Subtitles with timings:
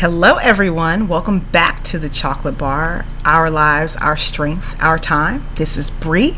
[0.00, 1.08] Hello, everyone.
[1.08, 3.04] Welcome back to the Chocolate Bar.
[3.24, 5.44] Our lives, our strength, our time.
[5.56, 6.36] This is Bri.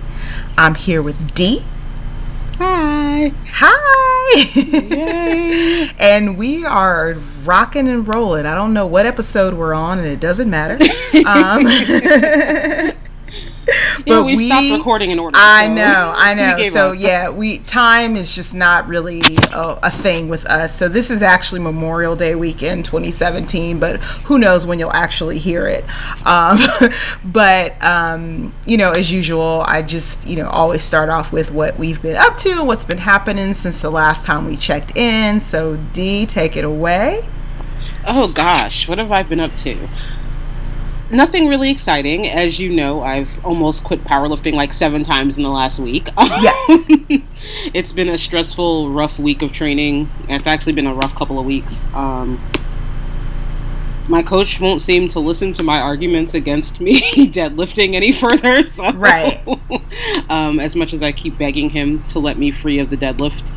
[0.56, 1.62] I'm here with Di.
[2.56, 3.34] Hi.
[3.48, 4.40] Hi.
[5.98, 8.46] and we are rocking and rolling.
[8.46, 10.78] I don't know what episode we're on, and it doesn't matter.
[11.26, 11.66] Um,
[14.06, 15.36] yeah, we stopped recording in order.
[15.38, 16.70] I so know, I know.
[16.70, 16.98] So up.
[16.98, 19.20] yeah, we time is just not really
[19.52, 20.74] a, a, thing with us.
[20.74, 25.66] So this is actually Memorial Day weekend 2017, but who knows when you'll actually hear
[25.66, 25.84] it.
[26.26, 26.58] Um,
[27.24, 31.78] but um, you know, as usual, I just you know always start off with what
[31.78, 35.40] we've been up to and what's been happening since the last time we checked in.
[35.40, 37.26] So Di, take it away.
[38.06, 39.88] Oh gosh, what have I been up to?
[41.10, 42.28] Nothing really exciting.
[42.28, 46.08] As you know, I've almost quit powerlifting like seven times in the last week.
[46.40, 46.86] Yes.
[47.74, 50.10] it's been a stressful, rough week of training.
[50.28, 51.84] It's actually been a rough couple of weeks.
[51.92, 52.40] Um,
[54.08, 58.62] my coach won't seem to listen to my arguments against me deadlifting any further.
[58.66, 59.40] So, right.
[60.30, 63.50] um, as much as I keep begging him to let me free of the deadlift,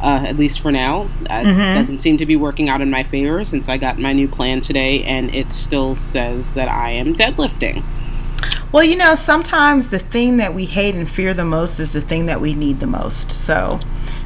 [0.00, 1.08] uh, at least for now.
[1.22, 1.78] That mm-hmm.
[1.78, 4.60] doesn't seem to be working out in my favor since I got my new plan
[4.60, 7.82] today, and it still says that I am deadlifting.
[8.72, 12.00] Well, you know, sometimes the thing that we hate and fear the most is the
[12.00, 13.32] thing that we need the most.
[13.32, 13.80] So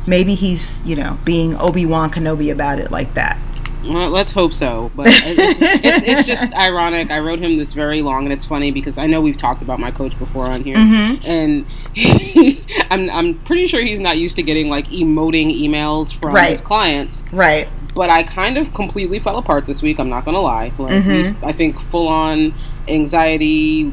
[0.07, 3.39] maybe he's, you know, being Obi Wan Kenobi about it like that.
[3.87, 4.91] Well, let's hope so.
[4.95, 7.11] But it's, it's, it's, just ironic.
[7.11, 9.79] I wrote him this very long, and it's funny because I know we've talked about
[9.79, 11.27] my coach before on here, mm-hmm.
[11.29, 16.35] and he, I'm I'm pretty sure he's not used to getting like emoting emails from
[16.35, 16.53] right.
[16.53, 17.25] his clients.
[17.33, 17.69] Right.
[17.95, 19.99] But I kind of completely fell apart this week.
[20.01, 20.73] I'm not gonna lie.
[20.79, 21.45] Like, mm-hmm.
[21.45, 22.55] I think full on
[22.89, 23.93] anxiety,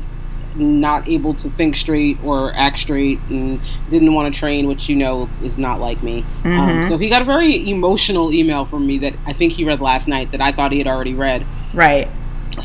[0.55, 4.95] not able to think straight or act straight and didn't want to train, which you
[4.95, 6.19] know is not like me.
[6.43, 6.81] Um, mm-hmm.
[6.81, 9.81] Um, so he got a very emotional email from me that I think he read
[9.81, 11.45] last night that I thought he had already read.
[11.73, 12.07] Right.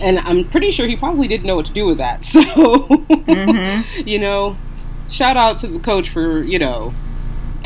[0.03, 2.25] And I'm pretty sure he probably didn't know what to do with that.
[2.25, 4.09] So, mm-hmm.
[4.09, 4.57] you know,
[5.09, 6.95] shout out to the coach for, you know,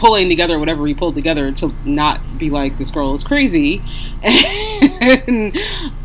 [0.01, 3.83] pulling together whatever he pulled together to not be like this girl is crazy
[4.23, 5.57] and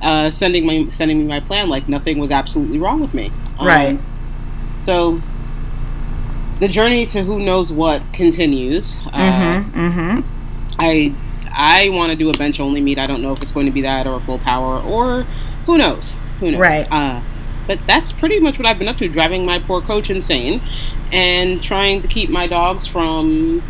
[0.01, 3.65] uh, sending my sending me my plan like nothing was absolutely wrong with me um,
[3.65, 3.99] right
[4.79, 5.21] so
[6.59, 10.75] the journey to who knows what continues uh, mm-hmm, mm-hmm.
[10.79, 11.13] i
[11.51, 13.71] i want to do a bench only meet i don't know if it's going to
[13.71, 15.23] be that or a full power or
[15.65, 17.21] who knows who knows right uh,
[17.67, 20.61] but that's pretty much what I've been up to, driving my poor coach insane
[21.11, 23.63] and trying to keep my dogs from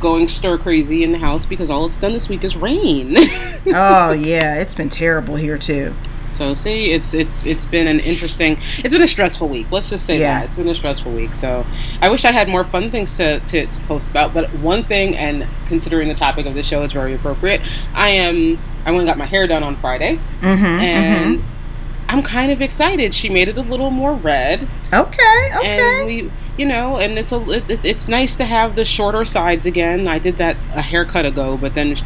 [0.00, 3.16] going stir crazy in the house because all it's done this week is rain.
[3.66, 5.94] oh yeah, it's been terrible here too.
[6.36, 9.70] So see, it's it's it's been an interesting, it's been a stressful week.
[9.70, 10.40] Let's just say yeah.
[10.40, 11.34] that it's been a stressful week.
[11.34, 11.64] So
[12.02, 14.34] I wish I had more fun things to, to, to post about.
[14.34, 17.60] But one thing, and considering the topic of the show is very appropriate,
[17.94, 22.10] I am I went and got my hair done on Friday, mm-hmm, and mm-hmm.
[22.10, 23.14] I'm kind of excited.
[23.14, 24.68] She made it a little more red.
[24.92, 26.00] Okay, okay.
[26.00, 29.66] And we you know, and it's a it, it's nice to have the shorter sides
[29.66, 30.08] again.
[30.08, 31.96] I did that a haircut ago, but then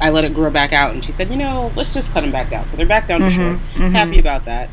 [0.00, 2.32] I let it grow back out, and she said, you know, let's just cut them
[2.32, 2.68] back down.
[2.68, 3.56] So they're back down to mm-hmm, short.
[3.56, 3.94] Mm-hmm.
[3.94, 4.68] Happy about that.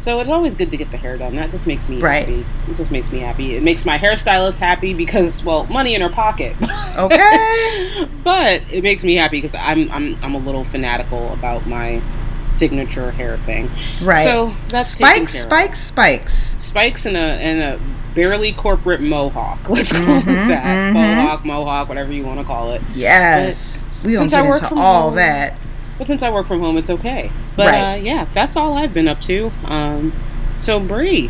[0.00, 1.34] So it's always good to get the hair done.
[1.34, 2.28] That just makes me right.
[2.28, 2.46] happy.
[2.70, 3.56] It just makes me happy.
[3.56, 6.54] It makes my hairstylist happy because, well, money in her pocket.
[6.96, 8.08] Okay.
[8.24, 12.00] but it makes me happy because I'm I'm I'm a little fanatical about my
[12.46, 13.68] signature hair thing.
[14.00, 14.24] Right.
[14.24, 19.58] So that's spikes, spikes, spikes, spikes, and a and a barely corporate mohawk.
[19.68, 20.64] Let's call mm-hmm, it that.
[20.64, 20.94] Mm-hmm.
[20.94, 22.80] Mohawk, mohawk, whatever you want to call it.
[22.94, 23.80] Yes.
[23.80, 25.66] But we don't get into all home, that.
[25.98, 27.30] But since I work from home, it's okay.
[27.56, 27.92] But right.
[27.92, 29.50] uh, yeah, that's all I've been up to.
[29.64, 30.12] Um,
[30.58, 31.28] so Bri,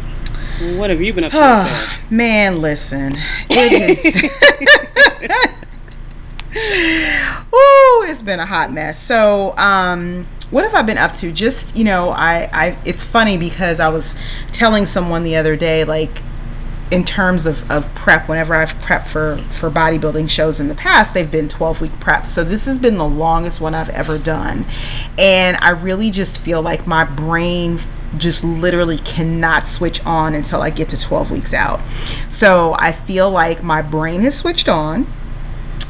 [0.76, 1.38] what have you been up to?
[1.40, 3.16] Oh man, listen,
[3.50, 4.30] it is.
[7.54, 8.98] Ooh, it's been a hot mess.
[8.98, 11.30] So, um, what have I been up to?
[11.30, 12.78] Just you know, I, I.
[12.84, 14.16] It's funny because I was
[14.52, 16.22] telling someone the other day, like
[16.90, 21.14] in terms of, of prep, whenever I've prepped for, for bodybuilding shows in the past,
[21.14, 22.28] they've been 12 week preps.
[22.28, 24.64] So this has been the longest one I've ever done.
[25.18, 27.80] And I really just feel like my brain
[28.16, 31.80] just literally cannot switch on until I get to 12 weeks out.
[32.30, 35.06] So I feel like my brain has switched on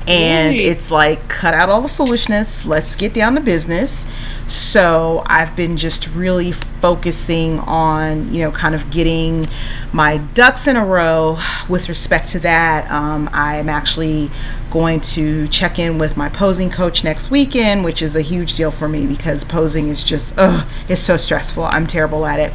[0.07, 2.65] and it's like cut out all the foolishness.
[2.65, 4.07] Let's get down to business.
[4.47, 9.49] So i've been just really focusing on you know kind of getting
[9.93, 11.37] my ducks in a row
[11.69, 12.89] with respect to that.
[12.91, 14.31] Um, i'm actually
[14.71, 18.71] going to check in with my posing coach next weekend which is a huge deal
[18.71, 21.65] for me because posing is just ugh, it's so stressful.
[21.65, 22.53] I'm terrible at it.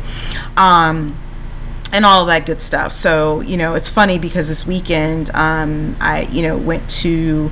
[0.55, 1.17] Um,
[1.91, 2.91] and all of that good stuff.
[2.91, 7.51] So, you know, it's funny because this weekend, um, I, you know, went to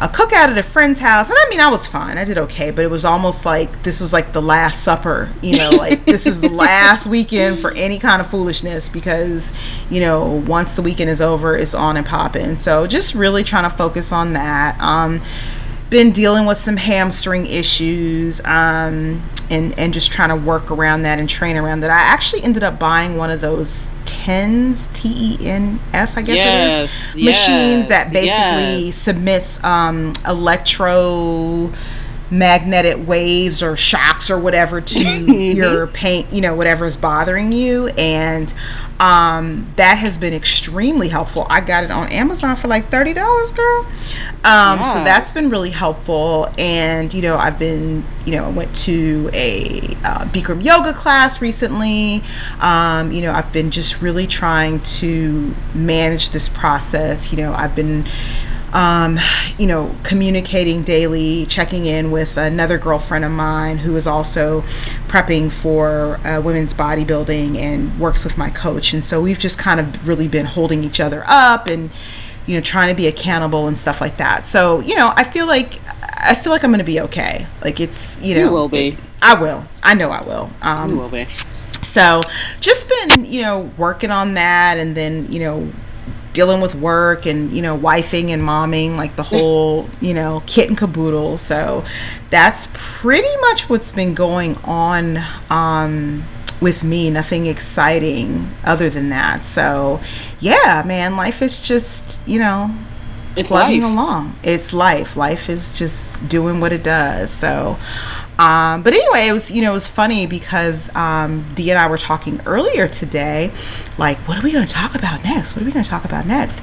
[0.00, 1.28] a cookout at a friend's house.
[1.28, 2.16] And I mean, I was fine.
[2.16, 5.58] I did okay, but it was almost like this was like the last supper, you
[5.58, 9.52] know, like this is the last weekend for any kind of foolishness because,
[9.90, 12.56] you know, once the weekend is over, it's on and popping.
[12.56, 14.80] So just really trying to focus on that.
[14.80, 15.20] Um,
[15.90, 21.18] been dealing with some hamstring issues um, and and just trying to work around that
[21.18, 21.90] and train around that.
[21.90, 26.36] I actually ended up buying one of those TENS T E N S I guess
[26.36, 28.94] yes, it is machines that basically yes.
[28.94, 31.72] submits um, electro
[32.30, 35.24] magnetic waves or shocks or whatever to
[35.54, 37.88] your pain, you know, whatever is bothering you.
[37.88, 38.52] And
[39.00, 41.46] um, that has been extremely helpful.
[41.48, 43.14] I got it on Amazon for like $30,
[43.54, 43.86] girl.
[44.44, 44.92] Um, yes.
[44.92, 46.48] So that's been really helpful.
[46.58, 51.40] And, you know, I've been, you know, I went to a uh, Bikram yoga class
[51.40, 52.22] recently.
[52.60, 57.32] Um, you know, I've been just really trying to manage this process.
[57.32, 58.06] You know, I've been
[58.72, 59.18] um,
[59.58, 64.62] you know, communicating daily, checking in with another girlfriend of mine who is also
[65.08, 68.92] prepping for uh, women's bodybuilding and works with my coach.
[68.92, 71.90] And so we've just kind of really been holding each other up and,
[72.46, 74.46] you know, trying to be accountable and stuff like that.
[74.46, 75.80] So, you know, I feel like
[76.22, 77.46] I feel like I'm going to be okay.
[77.62, 78.96] Like it's, you know, you will be.
[79.22, 79.64] I will.
[79.82, 80.50] I know I will.
[80.62, 81.26] Um, you will be.
[81.82, 82.20] So,
[82.60, 85.72] just been, you know, working on that and then, you know,
[86.32, 90.68] dealing with work and you know wifing and momming like the whole you know kit
[90.68, 91.38] and caboodle.
[91.38, 91.84] So
[92.30, 95.18] that's pretty much what's been going on
[95.48, 96.24] um,
[96.60, 97.10] with me.
[97.10, 99.44] Nothing exciting other than that.
[99.44, 100.00] So
[100.38, 102.74] yeah man life is just you know
[103.36, 104.38] it's plugging along.
[104.42, 105.16] It's life.
[105.16, 107.30] Life is just doing what it does.
[107.30, 107.78] So
[108.40, 111.86] um, but anyway, it was you know it was funny because um, Di and I
[111.88, 113.52] were talking earlier today,
[113.98, 115.54] like what are we going to talk about next?
[115.54, 116.58] What are we going to talk about next?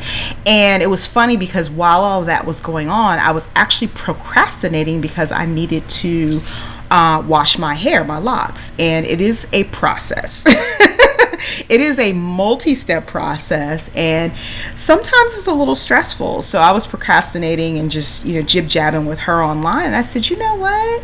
[0.47, 5.01] And it was funny because while all that was going on, I was actually procrastinating
[5.01, 6.41] because I needed to
[6.89, 10.45] uh, wash my hair, my locks, and it is a process.
[11.69, 14.33] it is a multi-step process and
[14.73, 19.05] sometimes it's a little stressful so i was procrastinating and just you know jib jabbing
[19.05, 21.01] with her online and i said you know what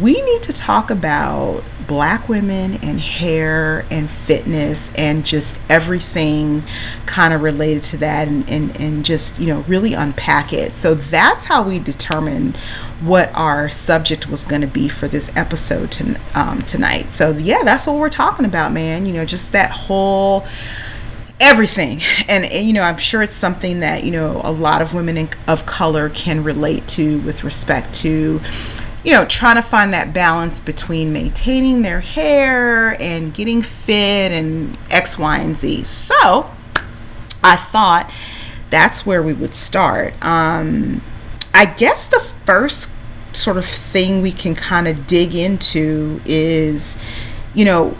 [0.00, 6.62] we need to talk about black women and hair and fitness and just everything
[7.06, 10.76] kind of related to that and, and, and just, you know, really unpack it.
[10.76, 12.56] So that's how we determined
[13.00, 17.10] what our subject was going to be for this episode to, um, tonight.
[17.12, 19.04] So, yeah, that's what we're talking about, man.
[19.04, 20.46] You know, just that whole
[21.40, 25.16] everything and, you know i'm sure it's something that you know a lot of women
[25.16, 28.40] in, of color can relate to with respect to
[29.04, 34.78] you know, trying to find that balance between maintaining their hair and getting fit and
[34.90, 35.84] X, Y, and Z.
[35.84, 36.50] So
[37.42, 38.12] I thought
[38.70, 40.14] that's where we would start.
[40.24, 41.02] Um,
[41.52, 42.88] I guess the first
[43.32, 46.96] sort of thing we can kind of dig into is,
[47.54, 47.96] you know,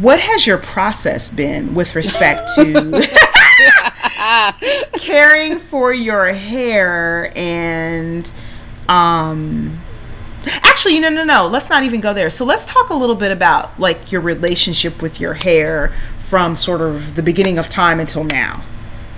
[0.00, 3.08] what has your process been with respect to
[4.98, 8.30] caring for your hair and
[8.90, 9.80] um
[10.44, 11.46] actually no no no.
[11.46, 12.30] Let's not even go there.
[12.30, 16.80] So let's talk a little bit about like your relationship with your hair from sort
[16.80, 18.64] of the beginning of time until now.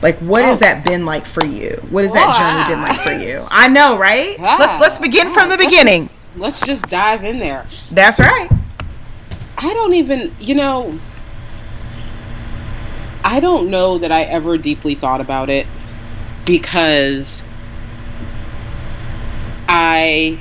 [0.03, 0.47] Like what oh.
[0.47, 1.71] has that been like for you?
[1.91, 3.47] What has that journey been like for you?
[3.51, 4.39] I know right?
[4.39, 6.11] Let's let's begin from the beginning.
[6.37, 7.67] let's just dive in there.
[7.91, 8.51] That's right.
[9.59, 10.99] I don't even you know
[13.25, 15.67] i don't know that i ever deeply thought about it
[16.45, 17.45] because
[19.75, 20.39] I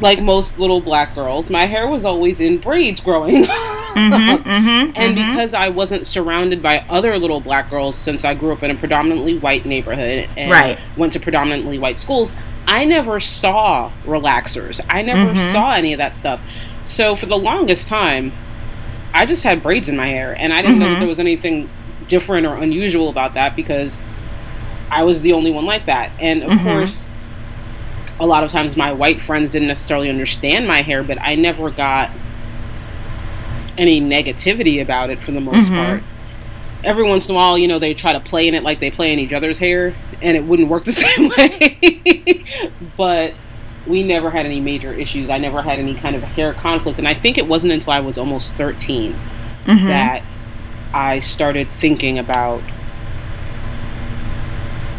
[0.00, 3.44] like most little black girls, my hair was always in braids growing.
[3.44, 5.14] mm-hmm, mm-hmm, and mm-hmm.
[5.14, 8.74] because I wasn't surrounded by other little black girls since I grew up in a
[8.74, 10.78] predominantly white neighborhood and right.
[10.96, 12.34] went to predominantly white schools,
[12.66, 14.80] I never saw relaxers.
[14.88, 15.52] I never mm-hmm.
[15.52, 16.40] saw any of that stuff.
[16.86, 18.32] So for the longest time,
[19.12, 21.00] I just had braids in my hair and I didn't know that mm-hmm.
[21.00, 21.68] there was anything
[22.08, 24.00] different or unusual about that because
[24.90, 26.10] I was the only one like that.
[26.18, 26.64] And of mm-hmm.
[26.64, 27.10] course,
[28.18, 31.70] a lot of times my white friends didn't necessarily understand my hair, but I never
[31.70, 32.10] got
[33.76, 35.74] any negativity about it for the most mm-hmm.
[35.74, 36.02] part.
[36.82, 38.90] Every once in a while, you know, they try to play in it like they
[38.90, 42.44] play in each other's hair, and it wouldn't work the same way.
[42.96, 43.34] but
[43.86, 45.30] we never had any major issues.
[45.30, 46.98] I never had any kind of hair conflict.
[46.98, 49.86] And I think it wasn't until I was almost 13 mm-hmm.
[49.86, 50.22] that
[50.92, 52.62] I started thinking about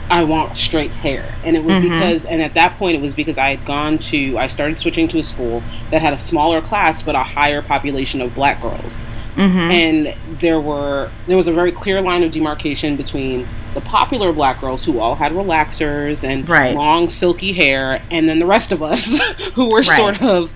[0.09, 1.25] I want straight hair.
[1.43, 1.81] And it was Mhm.
[1.83, 5.07] because, and at that point, it was because I had gone to, I started switching
[5.09, 5.61] to a school
[5.91, 8.97] that had a smaller class but a higher population of black girls.
[9.35, 9.71] Mhm.
[9.71, 14.61] And there were, there was a very clear line of demarcation between the popular black
[14.61, 16.73] girls who all had relaxers and Right.
[16.75, 19.19] long silky hair, and then the rest of us
[19.55, 19.85] who were Right.
[19.85, 20.53] sort of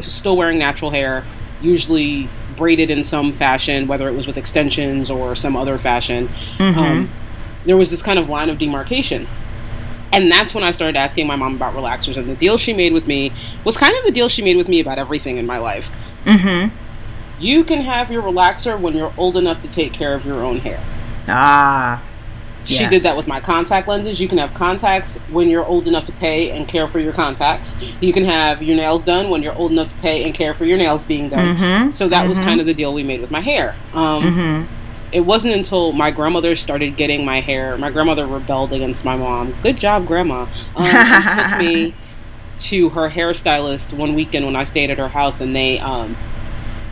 [0.00, 1.24] still wearing natural hair,
[1.60, 6.28] usually braided in some fashion, whether it was with extensions or some other fashion.
[6.58, 6.76] Mhm.
[6.76, 7.08] Um,
[7.64, 9.26] there was this kind of line of demarcation.
[10.12, 12.16] And that's when I started asking my mom about relaxers.
[12.16, 13.32] And the deal she made with me
[13.64, 15.88] was kind of the deal she made with me about everything in my life.
[16.26, 16.70] Mhm.
[17.38, 20.58] You can have your relaxer when you're old enough to take care of your own
[20.60, 20.80] hair.
[21.28, 22.00] Ah.
[22.64, 22.90] She Yes.
[22.90, 24.20] did that with my contact lenses.
[24.20, 27.74] You can have contacts when you're old enough to pay and care for your contacts.
[28.00, 30.66] You can have your nails done when you're old enough to pay and care for
[30.66, 31.56] your nails being done.
[31.56, 31.94] Mhm.
[31.94, 32.44] So that was Mhm.
[32.44, 33.74] kind of the deal we made with my hair.
[33.94, 34.64] Um, Mhm.
[35.12, 37.76] It wasn't until my grandmother started getting my hair.
[37.78, 39.54] My grandmother rebelled against my mom.
[39.62, 40.46] Good job, grandma.
[40.76, 41.94] Um, took me
[42.58, 46.16] to her hairstylist one weekend when I stayed at her house, and they, um,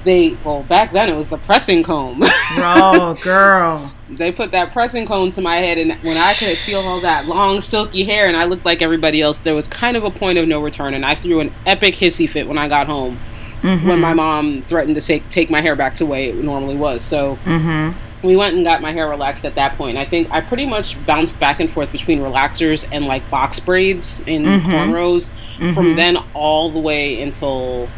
[0.04, 2.22] they well back then it was the pressing comb.
[2.60, 3.92] Oh, girl.
[4.08, 7.26] they put that pressing comb to my head, and when I could feel all that
[7.26, 10.38] long silky hair, and I looked like everybody else, there was kind of a point
[10.38, 13.18] of no return, and I threw an epic hissy fit when I got home.
[13.62, 13.87] Mhm.
[13.87, 16.76] When my mom threatened to take take my hair back to the way it normally
[16.76, 17.92] was, so Mhm.
[18.22, 19.96] We went and got my hair relaxed at that point.
[19.96, 24.20] I think I pretty much bounced back and forth between relaxers and like box braids
[24.26, 24.62] in Mhm.
[24.62, 25.30] cornrows
[25.75, 25.96] from Mhm.
[25.96, 27.88] then all the way until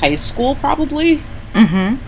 [0.00, 1.20] high school, probably.
[1.54, 1.98] Mhm.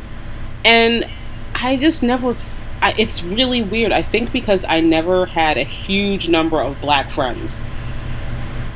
[0.65, 1.07] And
[1.55, 2.35] I just never.
[2.83, 3.93] I, it's really weird.
[3.93, 7.57] I think because I never had a huge number of black friends,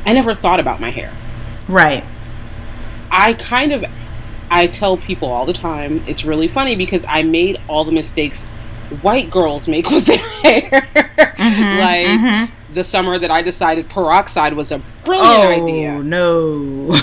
[0.06, 1.12] I never thought about my hair.
[1.68, 2.02] Right.
[3.10, 3.84] I kind of
[4.50, 8.42] I tell people all the time it's really funny because I made all the mistakes
[9.02, 10.88] white girls make with their hair.
[11.38, 11.78] Mhm.
[11.78, 12.50] like Mhm.
[12.74, 15.90] the summer that I decided peroxide was a brilliant idea.
[15.92, 17.00] Oh idea no.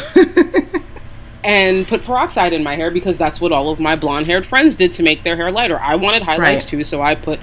[1.44, 4.76] and put peroxide in my hair because that's what all of my blonde haired friends
[4.76, 5.80] did to make their hair lighter.
[5.80, 6.70] I wanted highlights Right.
[6.70, 7.40] too, so I put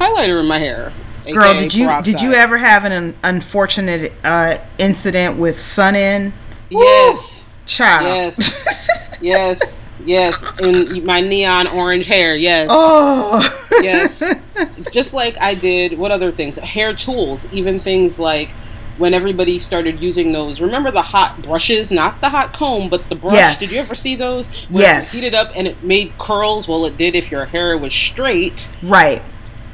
[0.00, 0.92] highlighter in my hair.
[1.32, 6.32] Girl, did you did you ever have an unfortunate uh, incident with Sun-In?
[6.68, 7.44] Yes.
[7.66, 8.06] Child.
[8.36, 9.03] Yes.
[9.20, 9.80] yes.
[10.04, 10.36] Yes.
[10.60, 12.68] In my neon orange hair, yes.
[12.70, 13.68] Oh.
[13.82, 14.22] yes.
[14.92, 16.56] Just like I did, what other things?
[16.56, 18.50] Hair tools, even things like
[18.98, 20.60] when everybody started using those.
[20.60, 23.34] Remember the hot brushes, not the hot comb, but the brush.
[23.34, 23.58] Yes.
[23.58, 24.48] Did you ever see those?
[24.68, 25.14] Where Yes.
[25.14, 26.68] It up and it made curls.
[26.68, 28.66] Well, it did if your hair was straight.
[28.82, 29.22] right.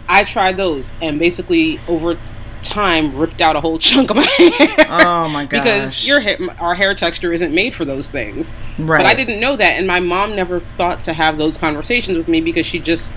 [0.09, 2.19] I tried those and basically over
[2.63, 4.87] time ripped out a whole chunk of my hair.
[4.89, 5.63] Oh my gosh.
[5.63, 8.53] because your hair, our hair texture isn't made for those things.
[8.79, 8.99] right.
[8.99, 12.29] But I didn't know that, and my mom never thought to have those conversations with
[12.29, 13.13] me because she just,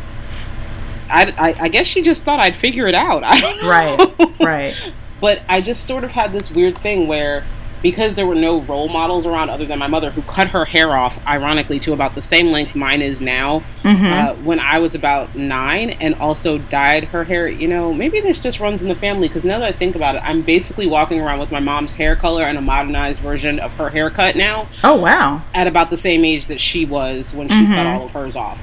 [1.10, 3.24] I, I, I guess she just thought I'd figure it out.
[3.26, 3.70] I don't know.
[3.70, 4.40] Right.
[4.40, 4.94] Right.
[5.22, 7.46] But I just sort of had this weird thing where,
[7.84, 10.96] because there were no role models around other than my mother, who cut her hair
[10.96, 14.12] off, ironically, to about the same length mine is now, Mhm.
[14.12, 17.48] uh, when I was about nine, and also dyed her hair.
[17.48, 20.16] You know, maybe this just runs in the family because now that I think about
[20.16, 23.74] it, I'm basically walking around with my mom's hair color and a modernized version of
[23.74, 25.42] her haircut now oh wow.
[25.54, 28.58] at about the same age that she was when she cut all of hers off.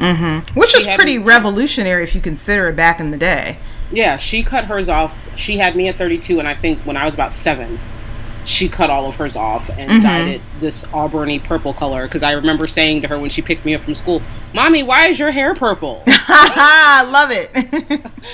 [0.00, 3.58] hmm Which She is pretty me- revolutionary if you consider it back in the day.
[3.92, 5.14] Yeah, she cut hers off.
[5.36, 7.78] She had me at 32, and I think when I was about seven,
[8.44, 10.02] she cut all of hers off and Mhm.
[10.02, 12.06] dyed it this auburny purple color.
[12.06, 14.22] Because I remember saying to her when she picked me up from school,
[14.52, 17.50] "Mommy, why is your hair purple?" I love it.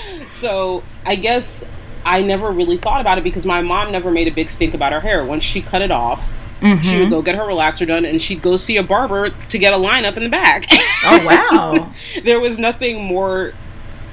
[0.31, 1.63] so I guess
[2.05, 4.91] I never really thought about it because my mom never made a big stink about
[4.91, 5.23] her hair.
[5.23, 6.21] Once she cut it off,
[6.61, 6.99] she Mhm.
[6.99, 9.77] would go get her relaxer done, and she'd go see a barber to get a
[9.77, 10.65] line up in the back.
[11.05, 11.91] Oh wow.
[12.23, 13.53] there was nothing more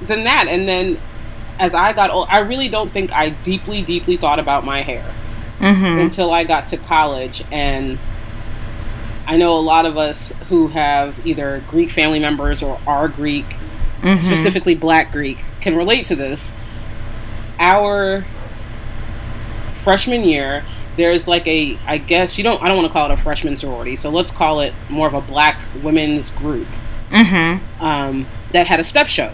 [0.01, 0.47] than that.
[0.47, 0.97] And then
[1.59, 5.03] as I got old, I really don't think I deeply, deeply thought about my hair
[5.59, 7.43] hmm until I got to college.
[7.51, 7.97] And
[9.27, 13.45] I know a lot of us who have either Greek family members or are Greek,
[14.01, 16.51] hmm specifically Black Greek, can relate to this.
[17.59, 18.25] Our
[19.83, 20.63] freshman year,
[20.95, 23.55] there's like a, I guess you don't, I don't want to call it a freshman
[23.55, 26.67] sorority, so let's call it more of a Black women's group
[27.11, 29.29] hmm um, that had a step show.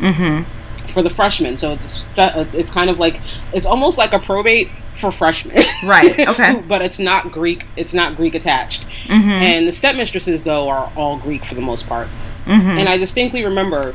[0.00, 0.42] hmm
[0.88, 1.56] for the freshmen.
[1.56, 3.20] So it's it's kind of like
[3.52, 4.68] it's almost like a probate
[5.00, 5.56] for freshmen.
[5.84, 6.62] Right, okay.
[6.68, 7.66] but it's not Greek.
[7.76, 8.84] It's not Greek attached.
[9.06, 12.06] hmm And the stepmistresses though are all Greek for the most part.
[12.44, 13.94] hmm And I distinctly remember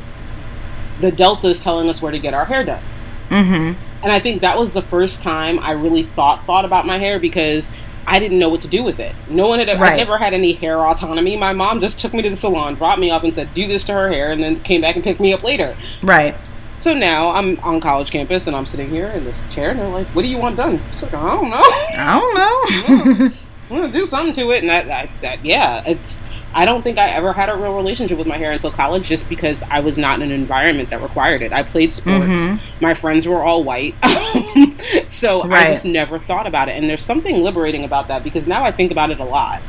[1.00, 2.82] the deltas telling us where to get our hair done.
[3.28, 3.72] hmm
[4.02, 7.18] And I think that was the first time I really thought thought about my hair
[7.18, 7.70] because
[8.08, 9.14] I didn't know what to do with it.
[9.28, 9.96] No one had I Right.
[9.96, 11.36] never had any hair autonomy.
[11.36, 13.82] My mom just took me to the salon, dropped me off, and said, "Do this
[13.86, 15.76] to her hair," and then came back and picked me up later.
[16.02, 16.36] Right.
[16.78, 19.88] So now I'm on college campus and I'm sitting here in this chair and they're
[19.88, 21.56] like, "What do you want done?" Like, I don't know.
[21.62, 23.30] I don't know.
[23.70, 26.20] I'm gonna do something to it, and that, that, that, yeah, it's.
[26.54, 29.28] I don't think I ever had a real relationship with my hair until college, just
[29.28, 31.52] because I was not in an environment that required it.
[31.52, 32.28] I played sports.
[32.28, 32.60] Mhm.
[32.80, 33.94] My friends were all white,
[35.08, 36.76] so I just never thought about it.
[36.76, 39.60] And there's something liberating about that because now I think about it a lot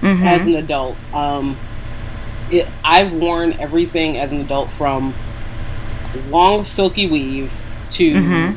[0.00, 0.24] Mhm.
[0.24, 0.96] as an adult.
[1.12, 1.56] Um,
[2.50, 5.12] it, I've worn everything as an adult from
[6.30, 7.50] long silky weave
[7.92, 8.56] to Mhm.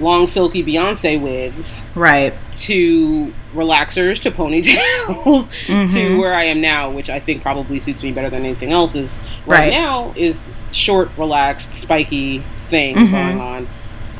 [0.00, 2.32] long silky Beyonce wigs right.
[2.56, 6.18] to relaxers to ponytails to Mhm.
[6.18, 8.94] where I am now, which I think probably suits me better than anything else.
[8.94, 9.72] Is right, Right.
[9.72, 10.40] now is
[10.72, 13.10] short, relaxed, spiky thing Mhm.
[13.10, 13.66] going on.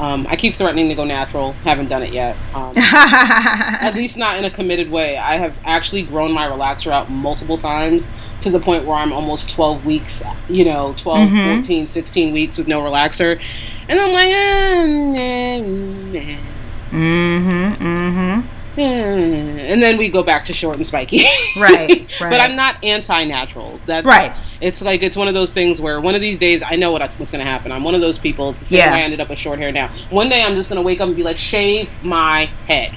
[0.01, 1.55] Um, I keep threatening to go natural.
[1.65, 2.37] Haven't done it yet.
[2.55, 5.17] Um, at least not in a committed way.
[5.17, 8.07] I have actually grown my relaxer out multiple times
[8.43, 11.57] to the point where I'm almost 12 weeks, you know, 12, Mhm.
[11.57, 13.41] 14, 16 weeks with no relaxer.
[13.89, 15.17] And I'm like, mm-hmm,
[16.97, 18.41] mm-hmm.
[18.79, 18.79] Mhm.
[18.79, 19.73] eh.
[19.73, 21.25] and then we go back to short and spiky.
[21.59, 22.41] Right, but.
[22.41, 23.81] I'm not anti-natural.
[23.87, 24.33] That's Right.
[24.61, 27.01] It's like it's one of those things where one of these days I know what
[27.19, 27.73] what's going to happen.
[27.73, 28.51] I'm one of those people.
[28.51, 28.93] It's the same Yeah.
[28.93, 29.89] way I ended up with short hair now.
[30.11, 32.93] One day I'm just going to wake up and be like, shave my head.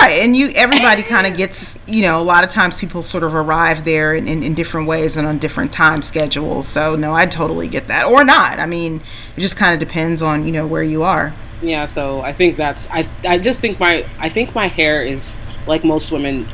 [0.00, 3.24] Right, and you everybody kind of gets you know a lot of times people sort
[3.24, 6.68] of arrive there in, in, in different ways and on different time schedules.
[6.68, 8.58] So no, I totally get that, or not.
[8.58, 9.00] I mean,
[9.36, 11.32] it just kind of depends on you know where you are.
[11.62, 15.40] yeah so i think that's i i just think my i think my hair is
[15.66, 16.46] like most women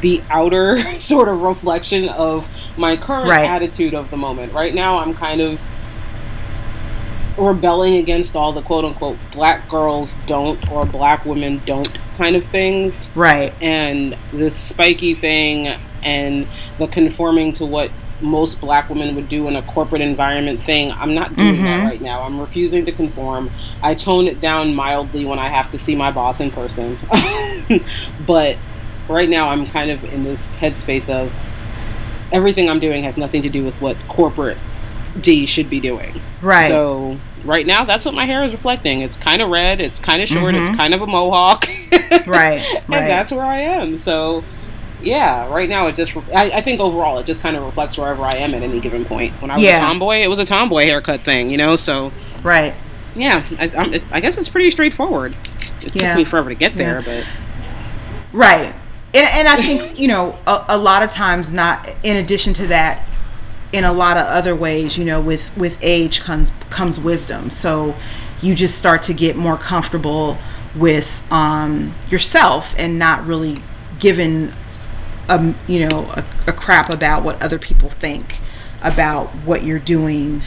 [0.00, 2.44] the outer sort of reflection of
[2.76, 3.48] my current Right.
[3.48, 5.60] attitude of the moment right now i'm kind of
[7.38, 12.44] rebelling against all the quote unquote black girls don't or black women don't kind of
[12.46, 13.06] things.
[13.14, 15.68] Right, and this spiky thing
[16.02, 16.46] and
[16.78, 17.90] the conforming to what
[18.22, 21.84] most black women would do in a corporate environment thing i'm not doing that Mhm.
[21.84, 22.22] right now.
[22.22, 23.50] I'm refusing to conform.
[23.82, 26.98] I tone it down mildly when i have to see my boss in person.
[28.26, 28.56] But
[29.08, 31.30] right now i'm kind of in this headspace of
[32.32, 34.56] everything i'm doing has nothing to do with what corporate
[35.20, 39.16] Di should be doing right, so right now that's what my hair is reflecting it's
[39.16, 40.68] kind of red it's kind of short Mhm.
[40.68, 41.64] it's kind of a mohawk
[42.26, 43.08] right, and right.
[43.08, 43.96] that's where I am.
[43.98, 44.42] So,
[45.00, 47.96] yeah, right now it just, re- I, I think overall it just kind of reflects
[47.96, 49.32] wherever I am at any given point.
[49.40, 49.76] When I was Yeah.
[49.76, 51.76] a tomboy, it was a tomboy haircut thing, you know?
[51.76, 52.74] So, right.
[53.14, 55.36] yeah, I, it, I guess it's pretty straightforward.
[55.82, 56.08] It Yeah.
[56.08, 57.22] took me forever to get there, Yeah.
[57.22, 57.26] but
[58.32, 58.74] Right.
[59.14, 62.66] And, and I think, you know, a, a lot of times not in addition to
[62.68, 63.06] that,
[63.76, 67.50] in a lot of other ways, you know, with, with age comes comes wisdom.
[67.50, 67.94] So
[68.40, 70.38] you just start to get more comfortable
[70.74, 73.62] with um, yourself and not really
[73.98, 74.52] given
[75.28, 78.38] um, you know, a, a crap about what other people think
[78.82, 80.42] about what you're doing,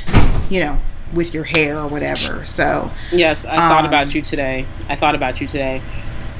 [0.50, 0.80] you know,
[1.14, 2.46] with your hair or whatever.
[2.46, 4.66] So yes, I thought Um, about you today.
[4.88, 5.82] I thought about you today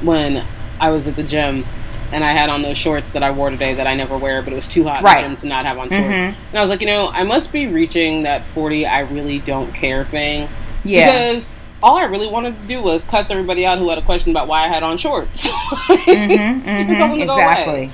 [0.02, 0.44] when
[0.80, 1.66] I was at the gym.
[2.12, 4.52] And I had on those shorts that I wore today that I never wear, but
[4.54, 5.24] it was too hot Right.
[5.24, 6.04] in the gym to not have on shorts.
[6.06, 6.12] Mhm.
[6.52, 9.72] And I was like, you know, I must be reaching that 40 I really don't
[9.74, 10.48] care thing.
[10.84, 11.06] yeah.
[11.28, 11.52] Because
[11.84, 14.48] all I really wanted to do was cuss everybody out who had a question about
[14.48, 15.50] why I had on shorts.
[15.50, 17.92] Mhm, them mhm, exactly.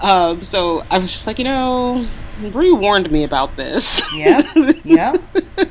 [0.00, 2.04] Um, so I was just like, you know,
[2.50, 4.02] Bri warned me about this.
[4.14, 4.84] Yep.
[4.84, 5.22] Yep.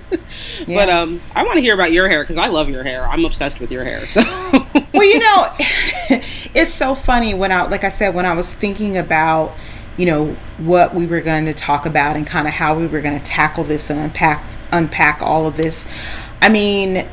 [0.67, 3.05] But um, I want to hear about your hair because I love your hair.
[3.07, 4.07] I'm obsessed with your hair.
[4.07, 4.21] So
[4.93, 5.49] well, you know,
[6.53, 9.53] it's so funny when I, like I said, when I was thinking about,
[9.97, 13.01] you know, what we were going to talk about and kind of how we were
[13.01, 15.85] going to tackle this and unpack unpack all of this.
[16.41, 17.05] I mean,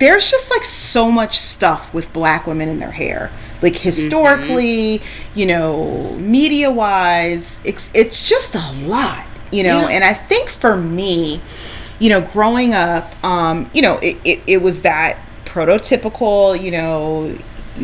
[0.00, 3.30] there's just like so much stuff with black women in their hair.
[3.62, 5.02] Like historically,
[5.34, 9.80] you know, media wise, it's it's just a lot, you know.
[9.80, 9.88] Yeah.
[9.88, 11.42] And I think for me,
[11.98, 17.36] you know, growing up, um, you know, it, it, it was that prototypical, you know,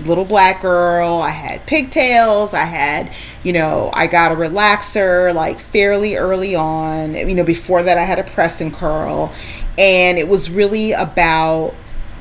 [0.07, 1.21] little black girl.
[1.21, 2.55] I had pigtails.
[2.55, 7.15] I had, you know, I got a relaxer like fairly early on.
[7.15, 9.31] You know, before that, I had a press and curl.
[9.77, 11.75] And it was really about,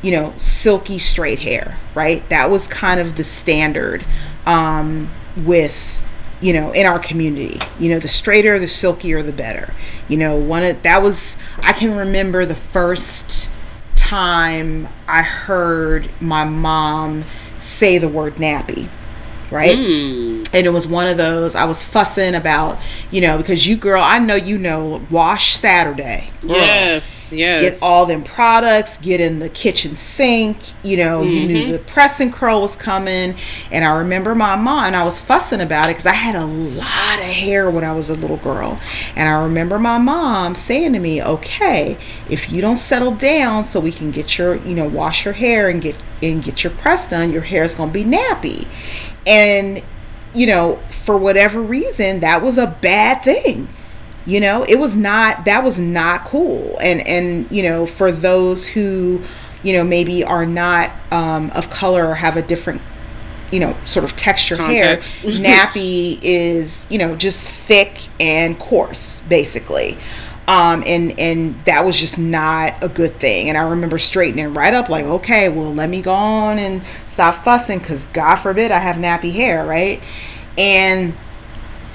[0.06, 2.30] you know, silky straight hair, right?
[2.30, 4.06] That was kind of the standard
[4.46, 6.00] um, with,
[6.40, 7.60] you know, in our community.
[7.80, 9.74] You know, the straighter, the silkier, the better.
[10.08, 13.50] You know, one of that was, I can remember the first
[13.96, 17.24] time I heard my mom
[17.58, 18.90] say the word nappy,
[19.56, 19.78] right?
[19.78, 20.48] Mm.
[20.54, 22.78] And it was one of those I was fussing about,
[23.10, 26.30] you know, because you girl, I know you know, wash Saturday.
[26.42, 26.52] Girl.
[26.52, 27.62] Yes, yes.
[27.62, 31.32] Get all them products, get in the kitchen sink, you know, mm-hmm.
[31.32, 31.72] you knew mm-hmm.
[31.72, 33.36] the press and curl was coming.
[33.72, 36.46] And I remember my mom, and I was fussing about it because I had a
[36.46, 38.80] lot of hair when I was a little girl.
[39.16, 41.98] And I remember my mom saying to me, okay,
[42.30, 45.70] if you don't settle down so we can get your, you know, wash your hair
[45.70, 48.68] and get and get your press done, your hair is going to be nappy.
[49.26, 49.82] And,
[50.34, 53.68] you know, for whatever reason, that was a bad thing.
[54.26, 56.78] You know, it was not, that was not cool.
[56.82, 59.22] And, and, you know, for those who,
[59.64, 62.82] you know, maybe are not um, of color or have a different
[63.52, 65.16] you know, sort of texture Context.
[65.18, 65.32] hair.
[65.32, 69.98] Nappy is, you know, just thick and coarse, basically.
[70.48, 73.50] Um, and and that was just not a good thing.
[73.50, 77.44] And I remember straightening right up, like, okay, well, let me go on and stop
[77.44, 80.02] fussing because God forbid I have nappy hair, right?
[80.58, 81.14] And,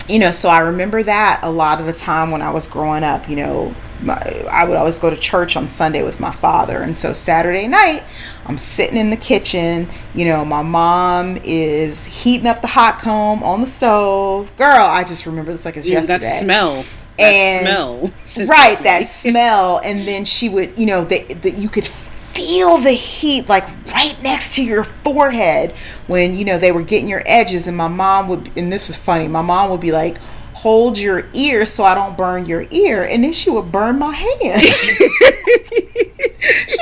[0.09, 3.05] you know, so I remember that a lot of the time when I was growing
[3.05, 4.17] up, you know, my,
[4.51, 6.79] I would always go to church on Sunday with my father.
[6.79, 8.03] And so Saturday night,
[8.47, 9.89] I'm sitting in the kitchen.
[10.15, 14.51] You know, my mom is heating up the hot comb on the stove.
[14.57, 16.19] Girl, I just remember this like it's yeah, yesterday.
[16.19, 16.85] That smell.
[17.21, 18.47] That and, smell.
[18.49, 19.79] right, that smell.
[19.79, 24.55] And then she would, you know, that you could feel the heat like right next
[24.55, 25.75] to your forehead
[26.07, 28.97] when you know they were getting your edges and my mom would and this is
[28.97, 30.17] funny my mom would be like
[30.61, 33.05] hold your ear so I don't burn your ear.
[33.05, 34.63] And then she would burn my hand.
[34.63, 34.73] she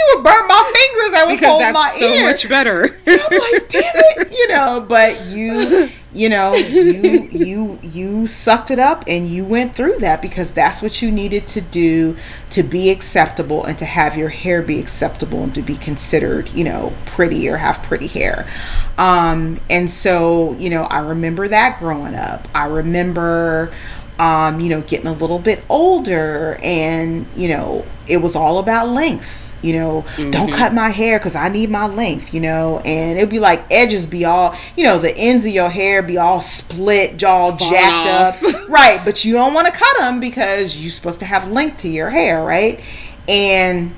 [0.08, 1.14] would burn my fingers.
[1.14, 2.18] I would because hold my so ear.
[2.18, 2.98] So much better.
[3.06, 4.84] I'm like, damn it, you know.
[4.86, 10.22] But you you know you you you sucked it up and you went through that
[10.22, 12.16] because that's what you needed to do
[12.50, 16.64] to be acceptable and to have your hair be acceptable and to be considered you
[16.64, 18.48] know pretty or have pretty hair.
[18.96, 22.48] Um, and so you know i remember that growing up.
[22.54, 23.72] I remember
[24.18, 28.88] um, you know getting a little bit older and you know it was all about
[28.88, 30.30] length you know mm-hmm.
[30.30, 33.64] don't cut my hair because i need my length you know and it'd be like
[33.70, 38.40] edges be all you know the ends of your hair be all split all jacked
[38.42, 38.42] off.
[38.42, 41.78] up right but you don't want to cut them because you're supposed to have length
[41.78, 42.80] to your hair right
[43.28, 43.92] and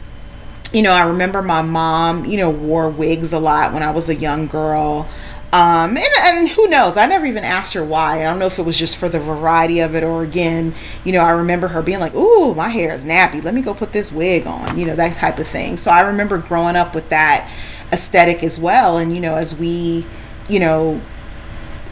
[0.73, 4.09] you know i remember my mom you know wore wigs a lot when i was
[4.09, 5.09] a young girl
[5.53, 6.97] um, and, and who knows?
[6.97, 8.21] I never even asked her why.
[8.21, 11.13] I don't know if it was just for the variety of it or again, you
[11.13, 13.43] know, I remember her being like, Ooh, my hair is nappy.
[13.43, 15.77] Let me go put this wig on, you know, that type of thing.
[15.77, 17.51] So I remember growing up with that
[17.93, 18.99] aesthetic as well.
[18.99, 20.07] And, you know, as we,
[20.49, 21.01] you know,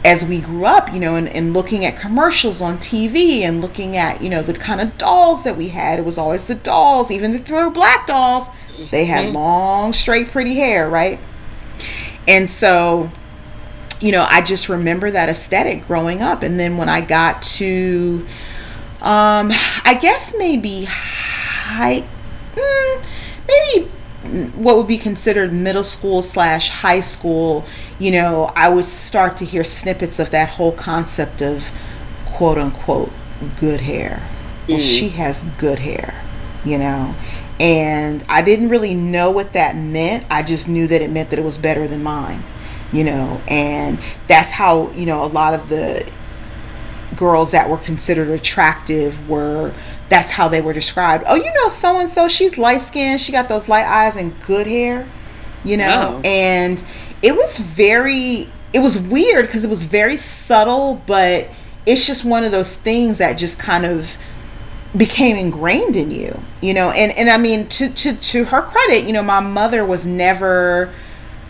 [0.05, 3.97] as we grew up, you know, and, and looking at commercials on TV and looking
[3.97, 7.11] at, you know, the kind of dolls that we had, it was always the dolls,
[7.11, 8.47] even if they were black dolls,
[8.91, 9.35] they had mm-hmm.
[9.35, 11.19] long, straight, pretty hair, right?
[12.25, 13.11] And so
[14.01, 16.43] you know, I just remember that aesthetic growing up.
[16.43, 18.25] And then when I got to,
[19.01, 19.51] um,
[19.83, 22.05] I guess maybe high,
[22.55, 23.03] mm,
[23.47, 23.89] maybe
[24.55, 27.65] what would be considered middle school slash high school,
[27.97, 31.69] you know, I would start to hear snippets of that whole concept of
[32.25, 33.11] quote unquote
[33.59, 34.21] good hair.
[34.67, 34.81] Well, mm.
[34.81, 36.21] she has good hair,
[36.63, 37.15] you know.
[37.59, 40.25] And I didn't really know what that meant.
[40.29, 42.41] I just knew that it meant that it was better than mine
[42.91, 46.09] you know, and that's how, you know, a lot of the
[47.15, 49.73] girls that were considered attractive were
[50.09, 51.23] that's how they were described.
[51.27, 54.33] Oh, you know, so and so, she's light skinned, she got those light eyes and
[54.43, 55.07] good hair,
[55.63, 56.27] you know, oh.
[56.27, 56.83] and
[57.21, 61.47] it was very, it was weird because it was very subtle, but
[61.85, 64.17] it's just one of those things that just kind of
[64.97, 69.03] became ingrained in you, you know, and, and I mean, to, to, to her credit,
[69.03, 70.91] you know, my mother was never,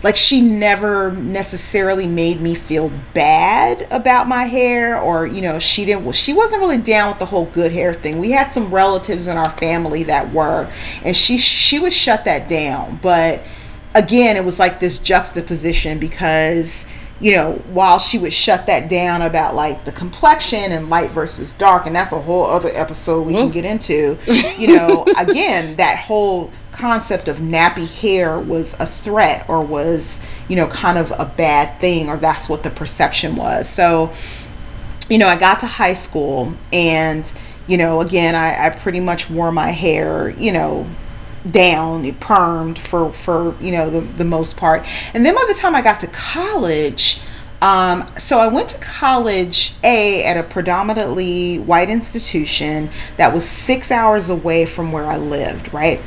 [0.02, 5.84] like she never necessarily made me feel bad about my hair or you know she
[5.84, 8.18] didn't Well, she wasn't really down with the whole good hair thing.
[8.18, 10.72] We had some relatives in our family that were
[11.04, 12.98] and she she would shut that down.
[13.02, 13.42] But
[13.94, 16.84] again it was like this juxtaposition because
[17.18, 21.52] you know while she would shut that down about like the complexion and light versus
[21.54, 24.16] dark and that's a whole other episode we can get into
[24.58, 30.56] you know again that whole concept of nappy hair was a threat or was, you
[30.56, 33.68] know, kind of a bad thing, or that's what the perception was.
[33.68, 34.12] So,
[35.08, 37.30] you know, I got to high school and,
[37.66, 40.86] you know, again, I, I pretty much wore my hair, you know,
[41.50, 44.84] down, it permed for, for you know, the, the most part.
[45.14, 47.20] And then by the time I got to college,
[47.62, 53.90] um, so I went to college A at a predominantly white institution that was six
[53.90, 56.00] hours away from where I lived, right?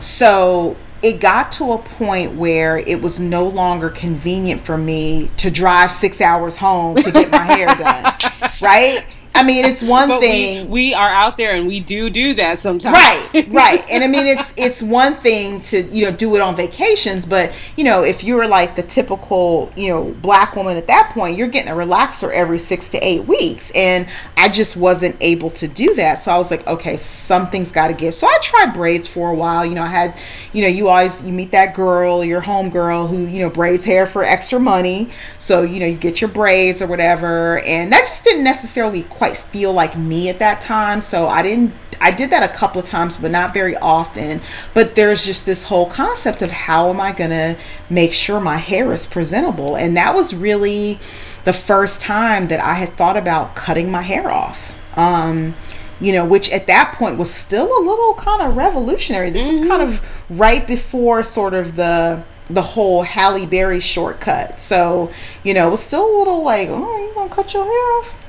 [0.00, 5.50] So it got to a point where it was no longer convenient for me to
[5.50, 8.14] drive six hours home to get my hair done.
[8.60, 9.06] Right?
[9.34, 10.68] I mean, it's one thing.
[10.68, 12.94] we, we are out there and we do do that sometimes.
[12.94, 13.84] right right.
[13.90, 17.52] And i mean it's it's one thing to you know do it on vacations but
[17.76, 21.48] you know if you're like the typical you know black woman at that point you're
[21.48, 23.70] getting a relaxer every six to eight weeks.
[23.74, 26.22] And i just wasn't able to do that.
[26.22, 28.14] So i was like okay something's got to give.
[28.14, 29.64] So i tried braids for a while.
[29.64, 30.16] You know i had
[30.52, 33.84] you know you always you meet that girl your home girl who you know braids
[33.84, 35.10] hair for extra money.
[35.38, 37.60] So you know you get your braids or whatever.
[37.60, 41.72] And that just didn't necessarily quite feel like me at that time so i didn't
[42.00, 44.40] I did that a couple of times, but not very often.
[44.72, 47.56] But there's just this whole concept of how am I going to
[47.90, 49.76] make sure my hair is presentable?
[49.76, 50.98] And that was really
[51.44, 54.74] the first time that I had thought about cutting my hair off.
[54.96, 55.54] Um,
[56.00, 59.28] you know, which at that point was still a little kind of revolutionary.
[59.28, 64.60] This was kind of right before sort of the the whole Halle Berry shortcut.
[64.60, 65.12] So,
[65.44, 68.19] you know, it was still a little like, oh, you gonna cut your hair off?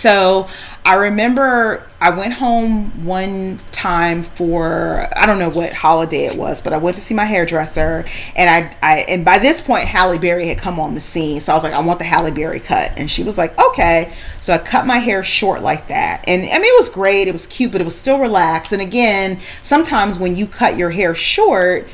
[0.00, 0.48] So
[0.84, 6.60] I remember I went home one time for I don't know what holiday it was,
[6.60, 8.04] but I went to see my hairdresser,
[8.36, 11.52] and I, I and by this point Halle Berry had come on the scene, so
[11.52, 14.12] I was like, I want the Halle Berry cut, and she was like, okay.
[14.40, 17.32] So I cut my hair short like that, and I mean it was great, it
[17.32, 18.72] was cute, but it was still relaxed.
[18.72, 21.88] And again, sometimes when you cut your hair short,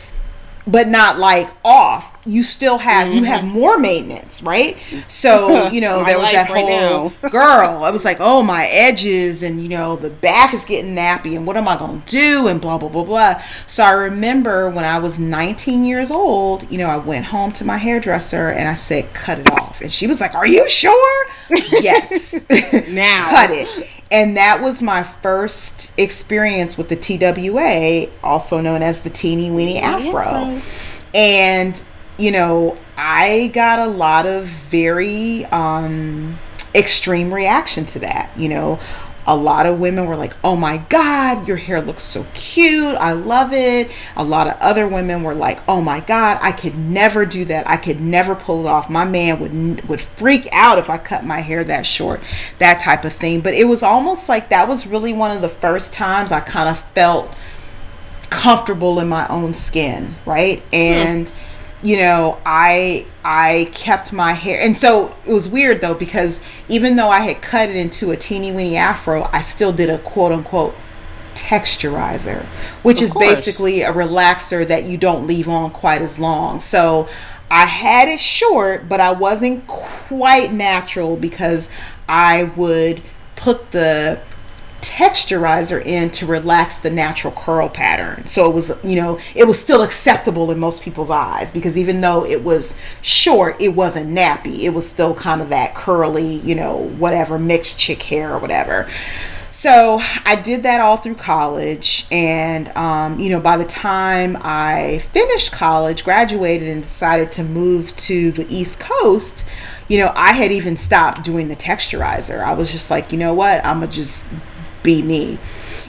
[0.66, 3.58] but not like off you still have you have mm-hmm.
[3.58, 4.76] more maintenance right?
[5.08, 7.28] So you know there was that right whole now.
[7.30, 11.36] girl i was like oh my edges and you know the back is getting nappy
[11.36, 13.42] and what am i gonna do and blah blah blah blah.
[13.66, 17.64] So i remember when i was 19 years old you know i went home to
[17.64, 19.80] my hairdresser and i said cut it off.
[19.80, 21.26] And she was like are you sure?
[21.80, 22.32] Yes.
[22.88, 23.30] Now.
[23.30, 23.88] cut it.
[24.10, 29.78] And that was my first experience with the TWA, also known as the teeny weeny
[29.78, 30.60] afro.
[31.14, 31.82] And
[32.18, 36.38] you know, I got a lot of very um,
[36.74, 38.30] extreme reaction to that.
[38.36, 38.80] You know,
[39.26, 42.96] a lot of women were like, "Oh my God, your hair looks so cute!
[42.96, 46.76] I love it." A lot of other women were like, "Oh my God, I could
[46.76, 47.68] never do that.
[47.68, 48.90] I could never pull it off.
[48.90, 52.20] My man would would freak out if I cut my hair that short."
[52.58, 53.40] That type of thing.
[53.40, 56.68] But it was almost like that was really one of the first times I kind
[56.68, 57.32] of felt
[58.30, 60.62] comfortable in my own skin, right?
[60.72, 61.32] And
[61.82, 66.96] you know, I I kept my hair, and so it was weird though because even
[66.96, 70.32] though I had cut it into a teeny weeny afro, I still did a quote
[70.32, 70.74] unquote
[71.34, 72.44] texturizer,
[72.82, 73.26] which Of is course.
[73.34, 76.60] basically a relaxer that you don't leave on quite as long.
[76.60, 77.08] So
[77.50, 81.68] I had it short, but I wasn't quite natural because
[82.08, 83.02] I would
[83.36, 84.20] put the
[84.82, 88.26] texturizer in to relax the natural curl pattern.
[88.26, 92.00] So it was, you know, it was still acceptable in most people's eyes because even
[92.00, 94.60] though it was short, it wasn't nappy.
[94.60, 98.88] It was still kind of that curly, you know, whatever mixed chick hair or whatever.
[99.62, 104.98] So I did that all through college, and um, you know, by the time I
[105.12, 109.44] finished college, graduated, and decided to move to the East Coast,
[109.86, 112.42] you know, I had even stopped doing the texturizer.
[112.42, 114.24] I was just like, you know what, I'm gonna just
[114.82, 115.38] be me,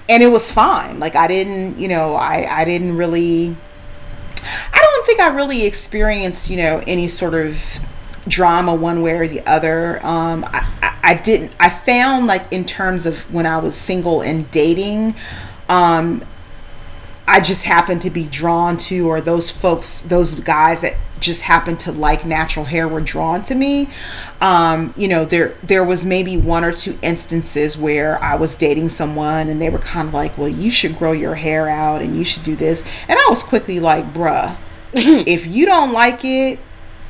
[0.07, 0.99] and it was fine.
[0.99, 3.55] Like I didn't, you know, I I didn't really
[4.73, 7.79] I don't think I really experienced, you know, any sort of
[8.27, 10.05] drama one way or the other.
[10.05, 11.51] Um, I, I, I didn't.
[11.59, 15.15] I found like in terms of when I was single and dating,
[15.69, 16.23] um,
[17.27, 21.79] I just happened to be drawn to, or those folks, those guys that just happened
[21.79, 23.89] to like natural hair were drawn to me.
[24.41, 28.89] Um, you know, there there was maybe one or two instances where I was dating
[28.89, 32.15] someone and they were kind of like, "Well, you should grow your hair out and
[32.15, 34.55] you should do this," and I was quickly like, "Bruh,
[34.93, 36.59] if you don't like it,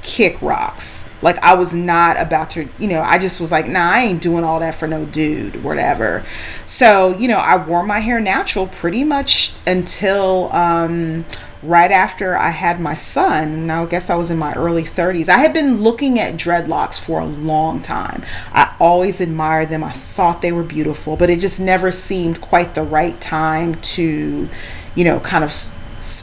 [0.03, 3.91] kick rocks." Like I was not about to, you know, I just was like, nah,
[3.93, 6.25] I ain't doing all that for no dude, whatever.
[6.65, 11.23] So, you know, I wore my hair natural pretty much until um,
[11.63, 13.67] right after I had my son.
[13.67, 15.29] Now, I guess I was in my early 30s.
[15.29, 18.23] I had been looking at dreadlocks for a long time.
[18.51, 19.83] I always admired them.
[19.83, 24.49] I thought they were beautiful, but it just never seemed quite the right time to,
[24.95, 25.51] you know, kind of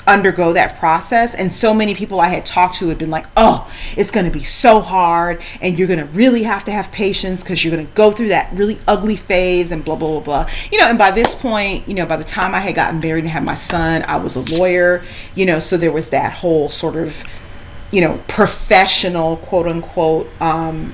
[0.06, 1.34] undergo that process.
[1.34, 4.32] And so many people i had talked to had been like oh it's going to
[4.32, 7.86] be so hard and you're going to really have to have patience because you're going
[7.86, 10.50] to go through that really ugly phase and blah blah blah blah.
[10.72, 13.24] You know and by this point you know by the time i had gotten married
[13.24, 15.02] and had my son i was a lawyer
[15.34, 17.22] you know so there was that whole sort of
[17.90, 20.92] you know professional quote unquote um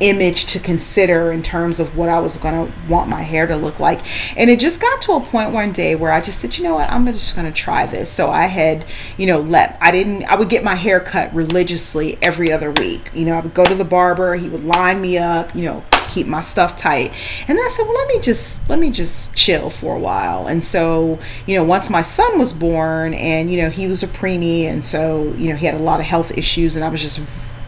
[0.00, 3.56] image to consider in terms of what I was going to want my hair to
[3.56, 4.00] look like.
[4.36, 6.74] And it just got to a point one day where I just said, you know
[6.74, 8.10] what, I'm just going to try this.
[8.10, 8.84] So I had,
[9.16, 13.10] you know, let, I didn't, I would get my hair cut religiously every other week.
[13.14, 15.84] You know, I would go to the barber, he would line me up, you know,
[16.08, 17.12] keep my stuff tight.
[17.46, 20.46] And then I said, well, let me just, let me just chill for a while.
[20.46, 24.08] And so, you know, once my son was born and, you know, he was a
[24.08, 27.00] preemie and so, you know, he had a lot of health issues and I was
[27.00, 27.20] just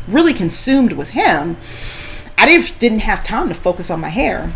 [0.09, 1.57] really consumed with him
[2.39, 4.55] I didn't, didn't have time to focus on my hair.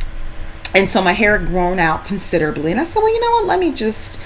[0.74, 2.70] And so my hair had grown out considerably.
[2.72, 3.46] And I said, well, you know what?
[3.46, 4.18] Let me just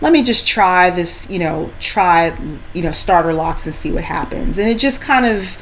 [0.00, 2.36] let me just try this, you know, try,
[2.72, 4.58] you know, starter locks and see what happens.
[4.58, 5.56] And it just kind of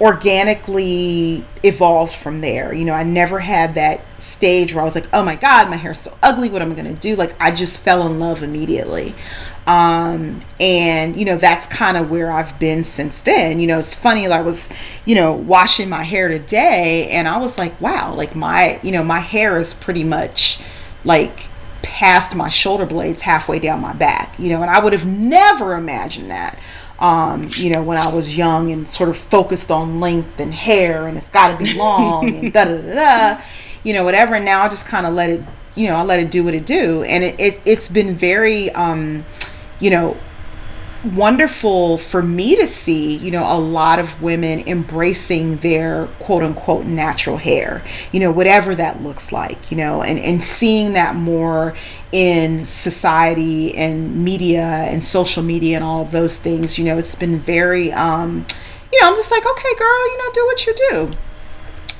[0.00, 2.74] organically evolved from there.
[2.74, 5.76] You know, I never had that stage where I was like, oh my God, my
[5.76, 6.50] hair's so ugly.
[6.50, 7.16] What am I going to do?
[7.16, 9.14] Like, I just fell in love immediately.
[9.66, 13.58] Um, and you know that's kind of where I've been since then.
[13.58, 14.28] You know, it's funny.
[14.28, 14.70] I was,
[15.04, 19.02] you know, washing my hair today, and I was like, wow, like my, you know,
[19.02, 20.60] my hair is pretty much
[21.04, 21.48] like
[21.82, 24.38] past my shoulder blades, halfway down my back.
[24.38, 26.58] You know, and I would have never imagined that.
[27.00, 31.08] Um, you know, when I was young and sort of focused on length and hair,
[31.08, 33.42] and it's got to be long and da da da da,
[33.86, 34.34] you know, whatever.
[34.34, 35.42] And now I just kind of let it,
[35.74, 38.70] you know, I let it do what it do, and it, it it's been very.
[38.72, 39.24] Um,
[39.78, 40.16] you know,
[41.04, 46.86] wonderful for me to see, you know, a lot of women embracing their quote unquote
[46.86, 51.76] natural hair, you know, whatever that looks like, you know, and, and seeing that more
[52.12, 57.14] in society and media and social media and all of those things, you know, it's
[57.14, 58.46] been very, um,
[58.92, 61.16] you know, I'm just like, okay, girl, you know, do what you do.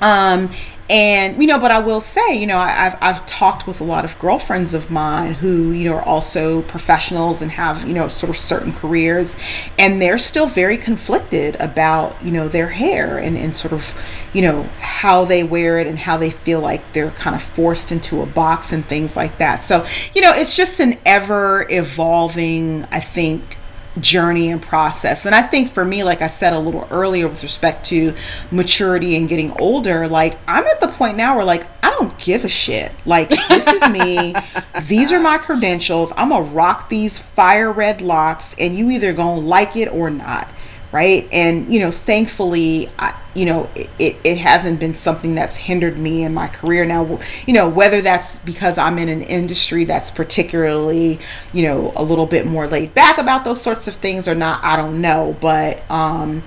[0.01, 0.51] Um,
[0.89, 4.05] and you know but i will say you know I've, I've talked with a lot
[4.05, 8.31] of girlfriends of mine who you know are also professionals and have you know sort
[8.31, 9.37] of certain careers.
[9.79, 13.95] And they're still very conflicted about you know their hair and, and sort of
[14.33, 17.93] you know how they wear it and how they feel like they're kind of forced
[17.93, 19.65] into a box and things like that.
[19.65, 23.57] So you know it's just an ever evolving i think
[24.01, 25.27] journey and process.
[25.27, 28.15] And I think for me, like I said a little earlier with respect to
[28.51, 32.45] maturity and getting older, like I'm at the point now where like I don't give
[32.45, 32.93] a shit.
[33.05, 34.35] Like this is me.
[34.83, 36.13] these are my credentials.
[36.17, 40.49] I'm gonna rock these fire red locks and you either gonna like it or not
[40.97, 41.29] right?
[41.31, 46.25] And you know thankfully I, you know it, it hasn't been something that's hindered me
[46.25, 46.87] in my career.
[46.87, 51.19] Now you know whether that's because i'm in an industry that's particularly
[51.53, 54.65] you know a little bit more laid back about those sorts of things or not
[54.65, 55.37] i don't know.
[55.39, 56.43] But um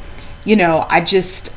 [0.45, 1.53] you know i just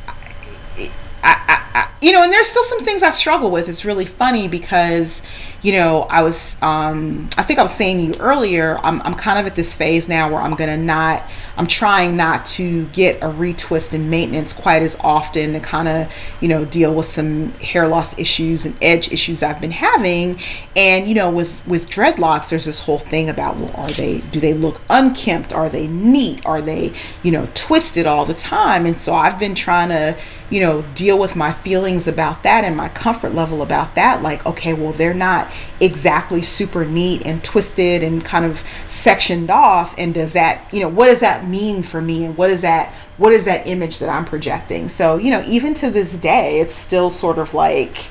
[0.78, 0.90] I,
[1.22, 3.70] I, I you know and there's still some things i struggle with.
[3.70, 5.22] It's really funny because
[5.62, 9.38] you know, I was, um, I think I was saying you earlier, I'm, I'm kind
[9.38, 11.22] of at this phase now where I'm going to not,
[11.56, 16.12] I'm trying not to get a retwist and maintenance quite as often to kind of,
[16.40, 20.40] you know, deal with some hair loss issues and edge issues I've been having.
[20.74, 24.40] And, you know, with, with dreadlocks, there's this whole thing about, well, are they, do
[24.40, 25.52] they look unkempt?
[25.52, 26.44] Are they neat?
[26.44, 28.84] Are they, you know, twisted all the time?
[28.84, 30.16] And so I've been trying to,
[30.50, 34.22] you know, deal with my feelings about that and my comfort level about that.
[34.22, 39.94] Like, okay, well, they're not exactly super neat and twisted and kind of sectioned off.
[39.98, 42.24] And does that, you know, what does that mean for me?
[42.24, 44.88] And what is that, what is that image that I'm projecting?
[44.88, 48.06] So, you know, even to this day, it's still sort of like,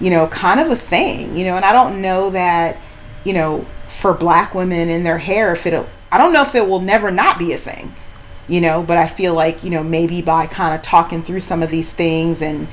[0.00, 2.76] you know, kind of a thing, you know, and I don't know that,
[3.24, 6.66] you know, for black women in their hair, if it'll, I don't know if it
[6.66, 7.94] will never not be a thing
[8.48, 11.62] you know but i feel like you know maybe by kind of talking through some
[11.62, 12.66] of these things and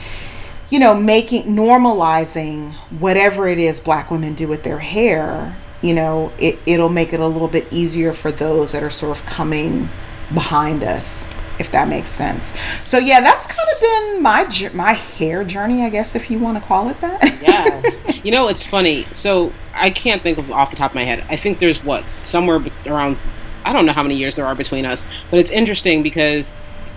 [0.70, 6.32] you know making normalizing whatever it is black women do with their hair you know
[6.40, 9.90] it, it'll make it a little bit easier for those that are sort of coming
[10.34, 11.28] behind us
[11.60, 12.54] if that makes sense.
[12.86, 16.58] So yeah that's kind of been my my hair journey i guess if you want
[16.58, 17.38] to call it that.
[17.42, 18.04] Yes.
[18.24, 19.04] You know it's funny.
[19.14, 21.24] So i can't think of off the top of my head.
[21.30, 23.18] I think there's what somewhere around
[23.66, 26.54] I don't know how many years there are between us, but it's interesting because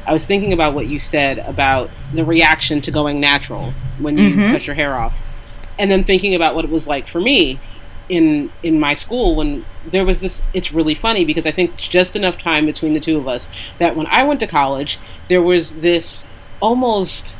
[0.06, 4.30] I was thinking about what you said about the reaction to going natural when you
[4.30, 4.52] mm-hmm.
[4.52, 5.14] cut your hair off,
[5.78, 7.58] and then thinking about what it was like for me
[8.08, 10.42] in in my school when there was this.
[10.52, 13.96] It's really funny because I think just enough time between the two of us that
[13.96, 16.26] when I went to college, there was this
[16.60, 17.34] almost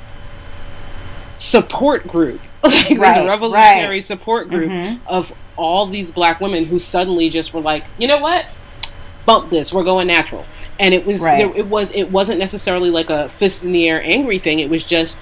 [1.37, 4.05] support group like right, this revolutionary right.
[4.05, 5.07] support group mm-hmm.
[5.09, 8.47] of all these black women who suddenly just were like, you know what?
[9.25, 9.73] bump this.
[9.73, 10.45] We're going natural.
[10.83, 11.39] And it was right.
[11.39, 14.59] there, it was it wasn't necessarily like a fist in the air angry thing.
[14.59, 15.19] It was just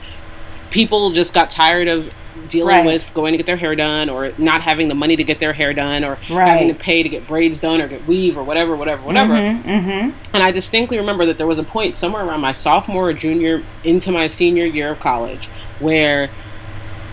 [0.70, 2.12] people just got tired of
[2.48, 2.86] dealing right.
[2.86, 5.52] with going to get their hair done or not having the money to get their
[5.52, 6.48] hair done or right.
[6.48, 9.68] having to pay to get braids done or get weave or whatever whatever whatever mm-hmm,
[9.68, 10.34] mm-hmm.
[10.34, 13.62] and i distinctly remember that there was a point somewhere around my sophomore or junior
[13.84, 15.46] into my senior year of college
[15.78, 16.30] where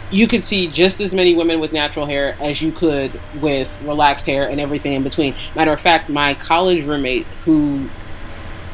[0.09, 4.25] you could see just as many women with natural hair as you could with relaxed
[4.25, 5.35] hair and everything in between.
[5.55, 7.89] Matter of fact, my college roommate, who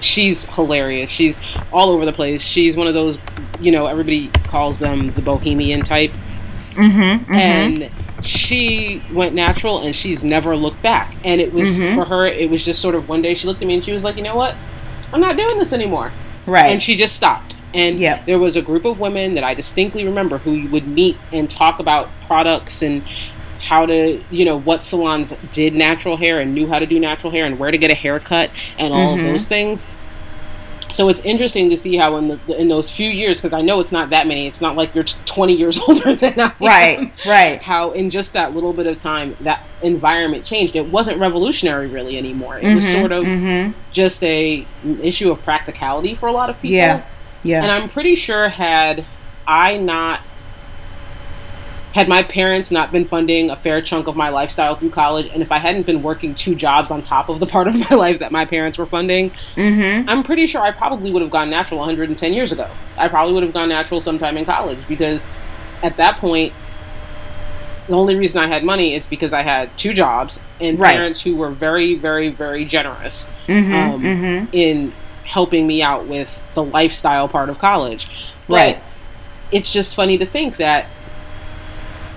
[0.04, 1.38] she's hilarious, she's
[1.72, 2.44] all over the place.
[2.44, 3.18] She's one of those,
[3.60, 6.12] you know, everybody calls them the bohemian type.
[6.72, 7.34] Mm-hmm, mm-hmm.
[7.34, 7.92] And
[8.26, 11.16] she went natural and she's never looked back.
[11.24, 11.96] And it was Mhm.
[11.96, 13.92] for her, it was just sort of one day she looked at me and she
[13.92, 14.56] was like, you know what?
[15.12, 16.12] I'm not doing this anymore
[16.46, 16.72] right.
[16.72, 17.56] and she just stopped.
[17.76, 18.26] And Yep.
[18.26, 21.50] there was a group of women that I distinctly remember who you would meet and
[21.50, 23.02] talk about products and
[23.64, 27.32] how to, you know, what salons did natural hair and knew how to do natural
[27.32, 29.20] hair and where to get a haircut and all Mhm.
[29.20, 29.88] of those things.
[30.92, 33.80] So it's interesting to see how in the in those few years, because I know
[33.80, 34.46] it's not that many.
[34.46, 37.12] It's not like you're 20 years older than I am right.
[37.26, 37.62] Right.
[37.64, 40.76] how in just that little bit of time that environment changed.
[40.76, 42.60] It wasn't revolutionary really anymore.
[42.60, 43.74] It was Mhm, sort of mhm.
[43.92, 44.66] just a
[45.02, 46.76] issue of practicality for a lot of people.
[46.76, 47.02] Yeah.
[47.44, 47.64] Yeah.
[47.64, 49.04] And I'm pretty sure had
[49.48, 50.20] I not
[51.94, 55.44] had my parents not been funding a fair chunk of my lifestyle through college, and
[55.44, 58.20] if I hadn't been working two jobs on top of the part of my life
[58.20, 60.10] that my parents were funding, mm-hmm.
[60.10, 62.68] I'm pretty sure I probably would have gone natural 110 years ago.
[62.98, 65.24] I probably would have gone natural sometime in college because
[65.84, 66.52] at that point,
[67.88, 70.96] the only reason I had money is because I had two jobs and Right.
[70.96, 73.74] parents who were very, very, very generous Mm-hmm.
[73.74, 74.46] um, mm-hmm.
[74.56, 74.94] in
[75.26, 78.08] helping me out with the lifestyle part of college.
[78.48, 78.84] But Right.
[79.52, 80.88] It's just funny to think that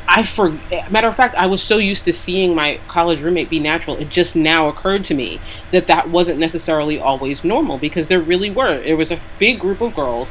[0.08, 0.50] I for
[0.90, 3.96] matter of fact, I was so used to seeing my college roommate be natural.
[3.96, 5.40] It just now occurred to me
[5.72, 8.74] that that wasn't necessarily always normal because there really were.
[8.74, 10.30] It was a big group of girls.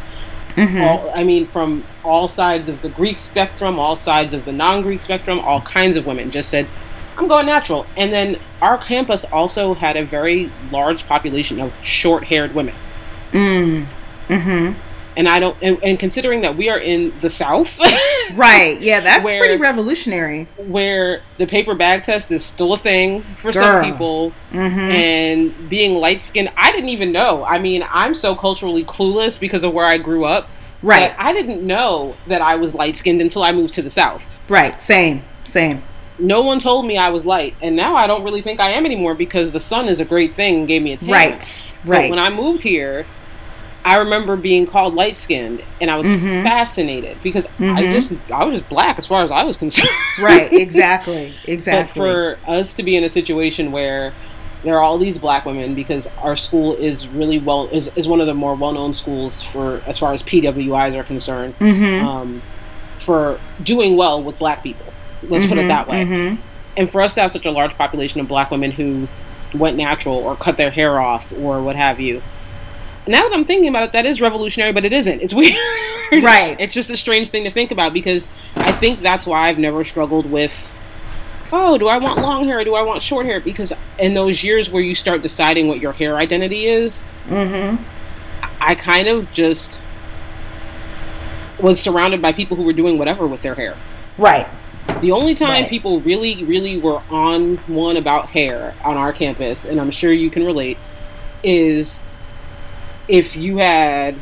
[0.55, 0.81] Mm-hmm.
[0.81, 5.01] All, I mean, from all sides of the Greek spectrum, all sides of the non-Greek
[5.01, 6.67] spectrum, all kinds of women just said,
[7.17, 12.55] "I'm going natural." And then our campus also had a very large population of short-haired
[12.55, 12.75] women.
[13.33, 13.85] Mm.
[14.29, 14.79] Mm-hmm.
[15.17, 17.79] And I don't and, and considering that we are in the South,
[18.33, 18.77] Right.
[18.81, 20.47] Yeah, that's Where- pretty revolutionary.
[20.57, 24.79] where the paper bag test is still a thing for some people, Mm-hmm.
[24.79, 27.43] and being light skinned, I didn't even know.
[27.45, 30.47] I mean, I'm so culturally clueless because of where I grew up.
[30.81, 31.11] right.
[31.15, 34.25] But I didn't know that I was light skinned until I moved to the South.
[34.49, 34.79] Right.
[34.79, 35.23] Same.
[35.43, 35.81] Same.
[36.17, 38.85] No one told me I was light, and now I don't really think I am
[38.85, 41.09] anymore because the sun is a great thing and gave me a tan.
[41.09, 41.71] Right.
[41.83, 42.09] But Right.
[42.09, 43.05] when I moved here,
[43.85, 46.41] I remember being called light skinned, and I was Mhm.
[46.43, 47.93] fascinated because I Mhm.
[47.93, 49.89] just I was just black as far as I was concerned.
[50.21, 50.51] right.
[50.65, 51.33] Exactly.
[51.47, 51.83] Exactly.
[51.83, 54.11] But for us to be in a situation where
[54.63, 58.19] there are all these black women because our school is really well is, is one
[58.19, 62.05] of the more well known schools for as far as PWIs are concerned mm-hmm.
[62.05, 62.41] um,
[62.97, 64.87] for doing well with black people.
[65.21, 66.03] Let's put it that way.
[66.05, 66.41] Mm-hmm.
[66.77, 69.07] And for us to have such a large population of black women who
[69.53, 72.23] went natural or cut their hair off or what have you.
[73.07, 75.21] Now that I'm thinking about it, that is revolutionary, but it isn't.
[75.21, 75.53] It's weird.
[76.11, 76.55] Right.
[76.59, 79.83] It's just a strange thing to think about because I think that's why I've never
[79.83, 80.71] struggled with
[81.51, 83.39] oh, do I want long hair or do I want short hair?
[83.39, 87.81] Because in those years where you start deciding what your hair identity is, Mm-hmm.
[88.61, 89.81] I kind of just
[91.59, 93.75] was surrounded by people who were doing whatever with their hair.
[94.17, 94.47] Right.
[95.01, 95.69] The only time Right.
[95.69, 100.29] people really, really were on one about hair on our campus, and I'm sure you
[100.29, 100.77] can relate,
[101.43, 101.99] is
[103.07, 104.15] if you had,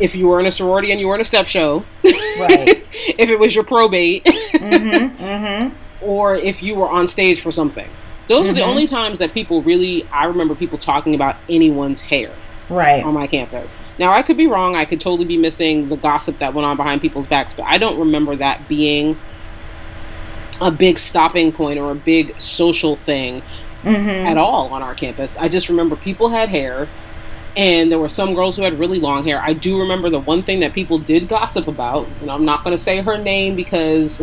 [0.00, 2.84] if you were in a sorority and you were in a step show, Right.
[2.92, 5.22] if it was your probate, mm-hmm.
[5.24, 6.04] Mm-hmm.
[6.04, 7.88] or if you were on stage for something.
[8.28, 12.30] Those were the only times that people really, I remember people talking about anyone's hair
[12.68, 13.02] Right.
[13.02, 13.80] on my campus.
[13.98, 14.76] Now, I could be wrong.
[14.76, 17.78] I could totally be missing the gossip that went on behind people's backs, but I
[17.78, 19.16] don't remember that being
[20.60, 23.42] a big stopping point or a big social thing
[23.84, 24.26] Mm-hmm.
[24.26, 25.36] at all on our campus.
[25.36, 26.88] I just remember people had hair,
[27.58, 29.40] and there were some girls who had really long hair.
[29.42, 32.74] I do remember the one thing that people did gossip about, and I'm not going
[32.74, 34.22] to say her name because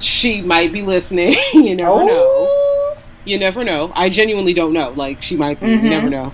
[0.00, 1.34] she might be listening.
[1.54, 2.46] you never know.
[2.50, 2.98] Oh.
[3.24, 3.92] You never know.
[3.94, 4.90] I genuinely don't know.
[4.90, 5.66] Like she might be.
[5.68, 5.82] Mhm.
[5.84, 6.32] You never know.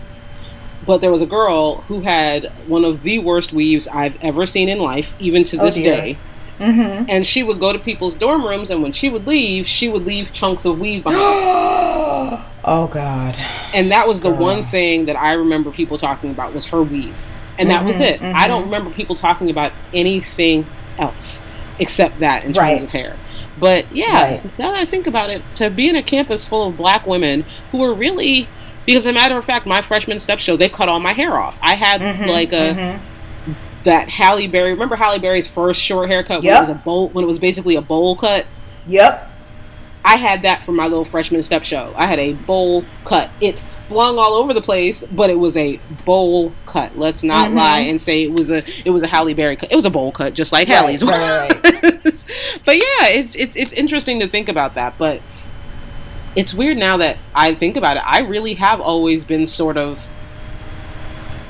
[0.86, 4.68] But there was a girl who had one of the worst weaves I've ever seen
[4.68, 5.94] in life, even to Oh, this dear.
[5.94, 6.18] day.
[6.62, 7.06] Mm-hmm.
[7.08, 10.04] And she would go to people's dorm rooms, and when she would leave, she would
[10.06, 11.20] leave chunks of weave behind.
[12.64, 13.34] oh God.
[13.74, 14.38] and that was the Girl.
[14.38, 17.16] one thing that I remember people talking about was her weave,
[17.58, 18.22] and that was Mhm, it.
[18.22, 18.48] I mhm.
[18.48, 20.66] don't remember people talking about anything
[20.98, 21.40] else
[21.78, 22.82] except that in terms Right.
[22.82, 23.16] of hair.
[23.58, 24.58] But yeah, Right.
[24.58, 27.44] now that I think about it, to be in a campus full of black women
[27.70, 28.46] who were really,
[28.86, 31.36] because as a matter of fact, my freshman step show they cut all my hair
[31.38, 31.58] off.
[31.62, 32.98] I had Mhm, like a mhm.
[33.84, 34.70] That Halle Berry.
[34.72, 36.56] Remember Halle Berry's first short haircut when Yep.
[36.56, 38.46] it was a bowl when it was basically a bowl cut.
[38.86, 39.30] Yep.
[40.04, 41.94] I had that for my little freshman step show.
[41.96, 43.30] I had a bowl cut.
[43.40, 43.58] It
[43.88, 46.98] flung all over the place, but it was a bowl cut.
[46.98, 47.56] Let's not Mhm.
[47.56, 49.70] lie and say it was a it was a Halle Berry cut.
[49.70, 52.24] It was a bowl cut, just like Right, Halle's right, right,
[52.64, 54.94] but yeah, it's, it's it's interesting to think about that.
[54.98, 55.20] But
[56.34, 58.02] it's weird now that I think about it.
[58.06, 60.00] I really have always been sort of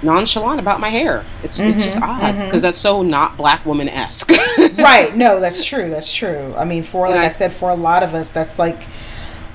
[0.03, 1.25] nonchalant about my hair.
[1.43, 4.31] It's, it's just Mhm, odd because that's so not black woman esque.
[4.79, 5.17] right.
[5.17, 5.91] No, that's true.
[5.91, 6.55] That's true.
[6.57, 8.83] I mean, for like I, I- said, for a lot of us, that's like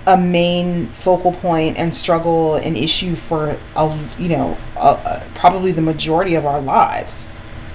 [0.05, 5.81] a main focal point and struggle and issue for a you know a, probably the
[5.81, 7.27] majority of our lives.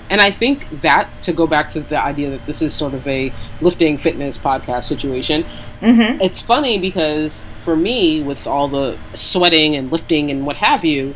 [0.08, 3.06] And I think that to go back to the idea that this is sort of
[3.08, 5.44] a lifting fitness podcast situation,
[5.80, 6.20] Mm-hmm.
[6.22, 11.14] it's funny because for me, with all the sweating and lifting and what have you,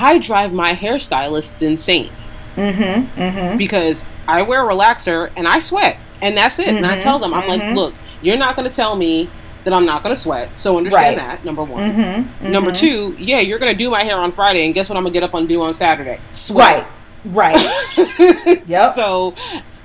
[0.00, 2.10] I drive my hairstylist insane
[2.56, 3.20] Mm-hmm.
[3.20, 3.56] Mm-hmm.
[3.58, 6.68] because I wear a relaxer and I sweat, and that's it.
[6.68, 7.74] And I Mhm, tell them, I'm like, mhm.
[7.76, 9.28] look, you're not going to tell me
[9.64, 11.16] that I'm not going to sweat, so understand Right.
[11.16, 11.44] that.
[11.44, 11.92] Number one.
[11.92, 12.50] Mm-hmm.
[12.50, 15.04] Number two, yeah, you're going to do my hair on Friday, and guess what I'm
[15.04, 16.18] going to get up and do on Saturday?
[16.32, 16.86] Sweat.
[17.24, 17.54] Right.
[17.96, 18.62] Right.
[18.66, 18.94] Yep.
[18.94, 19.34] So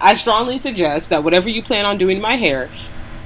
[0.02, 2.70] I strongly suggest that whatever you plan on doing to my hair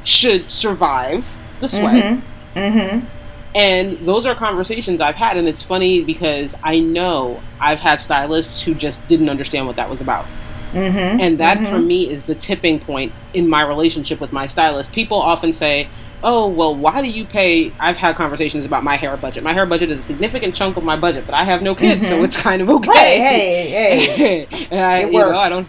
[0.03, 1.25] should survive
[1.59, 2.19] the sweat.
[2.55, 3.05] Mm-hmm.
[3.53, 3.57] Mm-hmm.
[3.57, 8.61] And those are conversations I've had, and it's funny because I know I've had stylists
[8.63, 10.25] who just didn't understand what that was about.
[10.73, 11.19] Mm-hmm.
[11.19, 11.85] And that for Mhm.
[11.87, 14.91] me is the tipping point in my relationship with my stylist.
[14.93, 15.87] People often say,
[16.21, 17.71] Oh, well, why do you pay?
[17.79, 19.41] I've had conversations about my hair budget.
[19.41, 22.05] My hair budget is a significant chunk of my budget, but I have no kids,
[22.05, 22.23] so Mhm.
[22.25, 23.19] it's kind of okay.
[23.21, 23.99] Hey, hey,
[24.47, 24.67] hey.
[24.71, 25.37] and I, It you know, works.
[25.37, 25.67] I don't.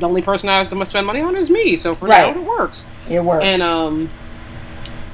[0.00, 2.34] The only person I have to spend money on is me, so for Right.
[2.34, 2.86] now it works.
[3.08, 3.44] It works.
[3.44, 4.10] And um,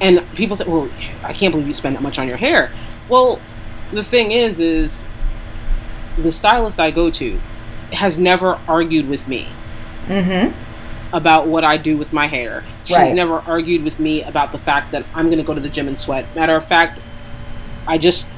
[0.03, 0.90] and people say, "Well,
[1.24, 2.70] I can't believe you spend that much on your hair."
[3.09, 3.40] Well,
[3.92, 5.03] the thing is, is
[6.18, 7.38] the stylist I go to
[7.92, 9.48] has never argued with me
[10.07, 10.53] mm-hmm.
[11.14, 12.64] about what I do with my hair.
[12.84, 13.14] She's Right.
[13.14, 15.88] never argued with me about the fact that I'm going to go to the gym
[15.88, 16.26] and sweat.
[16.34, 16.98] Matter of fact,
[17.86, 18.28] I just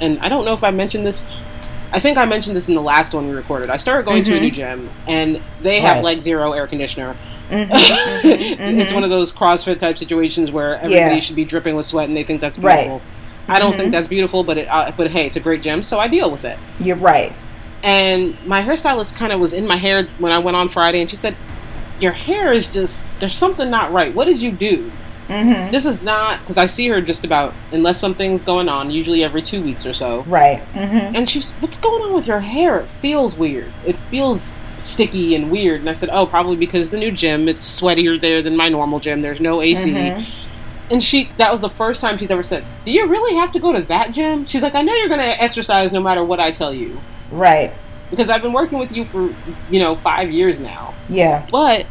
[0.00, 1.24] and I don't know if I mentioned this.
[1.92, 3.70] I think I mentioned this in the last one we recorded.
[3.70, 4.40] I started going to a Mhm.
[4.40, 6.04] new gym, and they have Right.
[6.04, 7.14] like zero air conditioner.
[7.52, 8.80] Mm-hmm.
[8.80, 11.20] it's one of those CrossFit type situations where everybody Yeah.
[11.20, 12.88] should be dripping with sweat, and they think that's Right.
[12.88, 13.02] beautiful.
[13.48, 15.98] I don't think that's beautiful, but it, uh, but hey, it's a great gym, so
[15.98, 16.58] I deal with it.
[16.80, 17.32] You're right.
[17.82, 21.10] And my hairstylist kind of was in my hair when I went on Friday, and
[21.10, 21.34] she said,
[22.00, 24.14] "Your hair is just there's something not right.
[24.14, 24.90] What did you do?
[25.28, 25.70] Mm-hmm.
[25.72, 29.42] This is not because I see her just about unless something's going on, usually every
[29.42, 30.22] two weeks or so.
[30.22, 30.62] Right.
[30.74, 31.16] Mm-hmm.
[31.16, 32.78] And she's, "What's going on with your hair?
[32.80, 33.72] It feels weird.
[33.84, 34.42] It feels."
[34.82, 38.42] Sticky and weird and i said oh probably because the new gym it's sweatier there
[38.42, 40.26] than my normal gym there's no ac Mhm.
[40.90, 43.58] and she that was the first time she's ever said do you really have to
[43.60, 46.40] go to that gym she's like i know you're going to exercise no matter what
[46.40, 47.72] i tell you Right.
[48.10, 49.32] because i've been working with you for
[49.70, 51.46] you know five years now Yeah.
[51.50, 51.86] but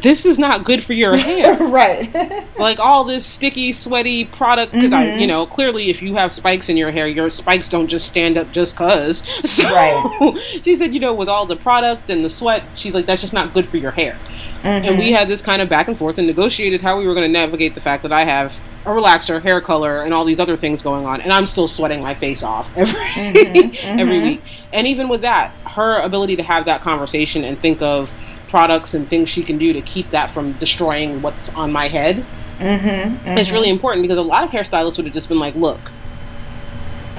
[0.00, 2.12] this is not good for your hair right.
[2.58, 5.20] like all this sticky sweaty product because i Mhm.
[5.20, 8.36] you know clearly if you have spikes in your hair your spikes don't just stand
[8.36, 10.38] up just cuz so Right.
[10.62, 13.32] she said you know with all the product and the sweat she's like that's just
[13.34, 14.16] not good for your hair
[14.64, 15.16] and we Mhm.
[15.16, 17.74] had this kind of back and forth and negotiated how we were going to navigate
[17.74, 21.06] the fact that I have a relaxer, hair color, and all these other things going
[21.06, 24.22] on, and I'm still sweating my face off every Mhm, every mhm.
[24.22, 24.42] week.
[24.72, 28.10] And even with that, her ability to have that conversation and think of
[28.48, 32.24] products and things she can do to keep that from destroying what's on my head
[32.60, 33.52] Mhm, is mhm.
[33.52, 35.90] really important because a lot of hairstylists would have just been like, "Look,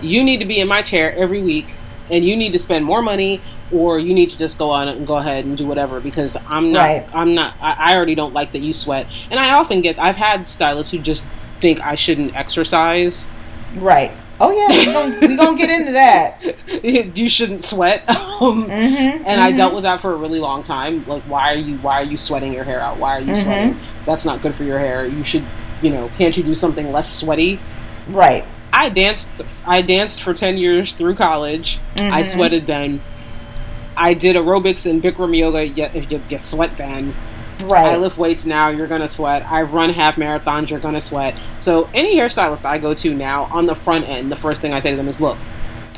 [0.01, 1.67] you need to be in my chair every week."
[2.09, 5.05] And you need to spend more money, or you need to just go on and
[5.05, 6.83] go ahead and do whatever because I'm not.
[6.85, 7.05] Right.
[7.13, 7.53] I'm not.
[7.61, 9.99] I, I already don't like that you sweat, and I often get.
[9.99, 11.21] I've had stylists who just
[11.59, 13.29] think I shouldn't exercise.
[13.75, 14.11] Right.
[14.39, 16.43] Oh yeah, we gonna, we gonna get into that.
[17.17, 18.07] you shouldn't sweat.
[18.09, 19.23] um, Mm-hmm.
[19.25, 21.03] and I dealt with that for a really long time.
[21.07, 21.77] Like, why are you?
[21.77, 22.97] Why are you sweating your hair out?
[22.97, 23.43] Why are you Mhm.
[23.43, 23.79] sweating?
[24.05, 25.05] That's not good for your hair.
[25.05, 25.43] You should.
[25.81, 27.59] You know, can't you do something less sweaty?
[28.09, 28.43] Right.
[28.73, 29.27] I danced.
[29.65, 31.79] I danced for ten years through college.
[31.97, 32.25] I Mhm.
[32.25, 33.01] sweated then.
[33.95, 35.65] I did aerobics and Bikram yoga.
[35.65, 37.15] You, you, you sweat then.
[37.63, 37.93] Right.
[37.93, 38.69] I lift weights now.
[38.69, 39.43] You're gonna sweat.
[39.49, 40.69] I've run half marathons.
[40.69, 41.35] You're gonna sweat.
[41.59, 44.79] So any hairstylist I go to now on the front end, the first thing I
[44.79, 45.37] say to them is, "Look,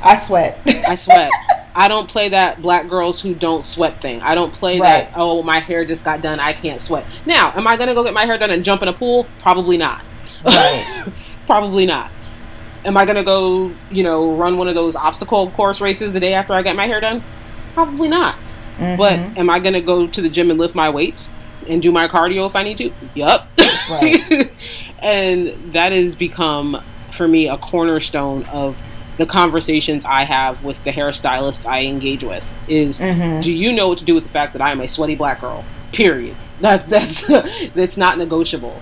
[0.01, 0.59] I sweat.
[0.87, 1.29] I sweat.
[1.75, 4.21] I don't play that black girls who don't sweat thing.
[4.21, 5.09] I don't play Right.
[5.11, 5.13] that.
[5.15, 6.39] Oh, my hair just got done.
[6.39, 7.05] I can't sweat.
[7.25, 9.25] Now, am I gonna go get my hair done and jump in a pool?
[9.41, 10.01] Probably not.
[10.45, 10.85] Right.
[11.45, 12.09] Probably not.
[12.85, 16.33] Am I gonna go, you know, run one of those obstacle course races the day
[16.33, 17.21] after I get my hair done?
[17.75, 18.35] Probably not.
[18.79, 19.37] But Mhm.
[19.37, 21.27] am I gonna go to the gym and lift my weights
[21.69, 22.91] and do my cardio if I need to?
[23.15, 23.47] Yup.
[23.89, 24.51] Right.
[24.99, 26.81] and that has become
[27.15, 28.77] for me a cornerstone of
[29.17, 32.45] the conversations I have with the hairstylists I engage with.
[32.67, 33.43] Is Mhm.
[33.43, 35.41] do you know what to do with the fact that I am a sweaty black
[35.41, 35.63] girl?
[35.91, 36.35] Period.
[36.61, 37.25] That that's
[37.75, 38.81] that's not negotiable.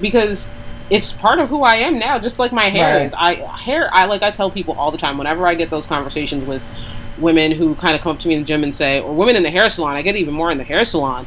[0.00, 0.48] Because
[0.90, 3.06] it's part of who I am now, just like my hair Right.
[3.06, 3.14] is.
[3.16, 6.46] I hair I like I tell people all the time whenever I get those conversations
[6.46, 6.62] with
[7.18, 9.36] women who kind of come up to me in the gym and say, or women
[9.36, 11.26] in the hair salon, I get even more in the hair salon.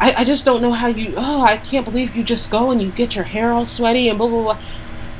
[0.00, 2.80] I, I just don't know how you oh, I can't believe you just go and
[2.82, 4.58] you get your hair all sweaty and blah blah blah.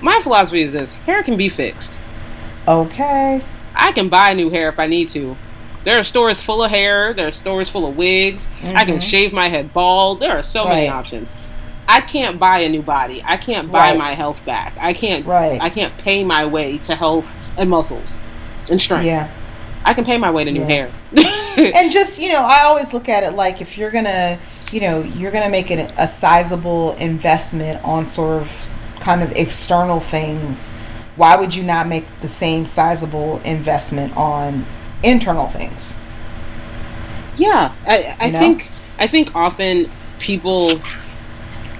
[0.00, 2.00] My philosophy is this hair can be fixed.
[2.66, 3.42] Okay.
[3.74, 5.36] I can buy new hair if I need to.
[5.84, 7.12] There are stores full of hair.
[7.12, 8.46] There are stores full of wigs.
[8.64, 9.02] I can Mhm.
[9.02, 10.20] shave my head bald.
[10.20, 11.30] There are so many options.
[11.88, 13.22] I can't buy a new body.
[13.26, 13.98] I can't buy Right.
[13.98, 14.74] my health back.
[14.80, 15.26] I can't.
[15.26, 15.60] Right.
[15.60, 18.18] I can't pay my way to health and muscles
[18.70, 19.06] and strength.
[19.06, 19.28] Yeah.
[19.84, 20.66] I can pay my way to new Yeah.
[20.68, 20.90] hair.
[21.74, 24.38] and just you know i always look at it like if you're gonna
[24.72, 28.50] you know you're gonna make it a sizable investment on sort of
[29.00, 30.72] kind of external things
[31.16, 34.64] why would you not make the same sizable investment on
[35.02, 35.94] internal things
[37.36, 38.38] Yeah, I, I You know?
[38.38, 38.68] think
[38.98, 40.80] I think often people,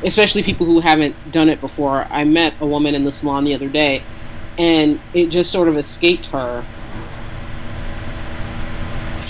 [0.05, 2.07] especially people who haven't done it before.
[2.11, 4.03] I met a woman in the salon the other day,
[4.59, 6.65] and it just sort of escaped her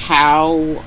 [0.07, 0.85] how.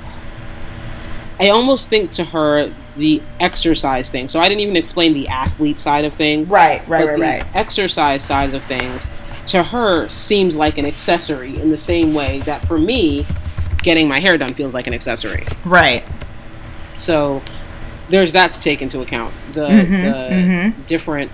[1.39, 4.29] I almost think to her the exercise thing.
[4.29, 6.47] So I didn't even explain the athlete side of things.
[6.49, 9.09] right right right the right exercise side of things
[9.47, 13.27] to her seems like an accessory in the same way that for me
[13.83, 16.03] getting my hair done feels like an accessory right
[16.97, 17.43] so
[18.09, 20.87] there's that to take into account the, Mhm, the mhm.
[20.87, 21.29] different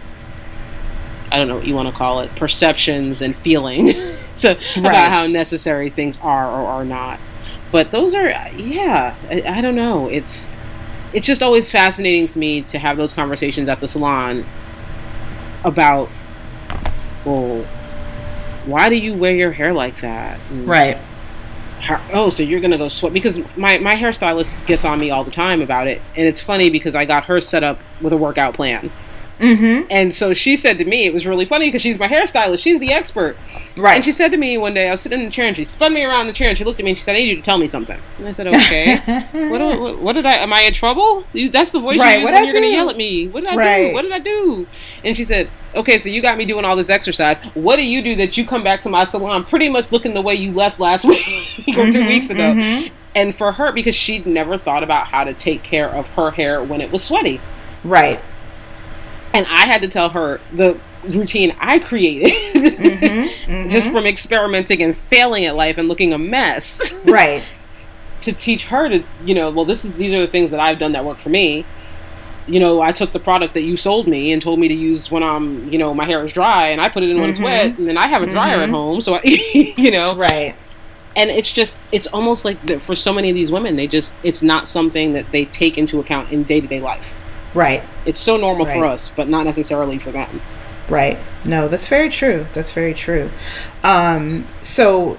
[1.32, 3.92] i don't know what you want to call it perceptions and feeling
[4.36, 4.78] so Right.
[4.78, 7.18] about how necessary things are or are not
[7.72, 10.08] but those are yeah I, I don't know.
[10.08, 10.50] It's
[11.14, 14.46] it's just always fascinating to me to have those conversations at the salon
[15.64, 16.10] about
[17.26, 17.64] well
[18.66, 20.40] why do you wear your hair like that?
[20.52, 20.98] And right.
[21.80, 25.24] how, oh so you're gonna go sweat because my, my hairstylist gets on me all
[25.24, 26.02] the time about it.
[26.16, 28.92] And it's funny because i got her set up with a workout plan
[29.42, 32.60] mm-hmm and so she said to me it was really funny because she's my hairstylist
[32.60, 33.36] she's the expert
[33.76, 35.56] right and she said to me one day i was sitting in the chair and
[35.58, 37.20] she spun me around the chair and she looked at me and she said i
[37.20, 38.96] need you to tell me something and i said okay
[39.50, 40.36] what, do- what, what did I?
[40.36, 41.26] Am I in trouble?
[41.34, 42.96] You, that's the voice Right, you use what'd when I you're going to yell at
[42.98, 43.28] me.
[43.28, 43.88] What did I Right.
[43.88, 43.94] do?
[43.94, 44.68] What did I do?
[45.04, 47.38] And she said, "Okay, so you got me doing all this exercise.
[47.54, 50.22] What do you do that you come back to my salon pretty much looking the
[50.22, 51.26] way you left last week
[51.78, 52.92] or two Mhm, weeks ago?" mhm.
[53.16, 56.64] And for her, because she'd never thought about how to take care of her hair
[56.64, 57.42] when it was sweaty,
[57.84, 58.20] right
[59.34, 63.72] and I had to tell her the routine I created Mhm, mhm.
[63.72, 66.94] just from experimenting and failing at life and looking a mess.
[67.06, 67.44] right
[68.22, 70.78] to teach her to you know well this is these are the things that i've
[70.78, 71.66] done that work for me
[72.46, 75.10] you know i took the product that you sold me and told me to use
[75.10, 77.40] when i'm you know my hair is dry and i put it in when it's
[77.40, 77.44] Mhm.
[77.46, 78.74] wet and then i have a dryer at Mhm.
[78.74, 79.22] home so I,
[79.76, 80.54] you know right
[81.16, 84.14] and it's just it's almost like that for so many of these women they just
[84.22, 87.16] it's not something that they take into account in day-to-day life
[87.54, 90.42] right it's so normal for us but not necessarily for them
[90.92, 91.18] Right.
[91.46, 92.46] No, that's very true.
[92.54, 93.32] That's very true.
[93.82, 95.18] Um, so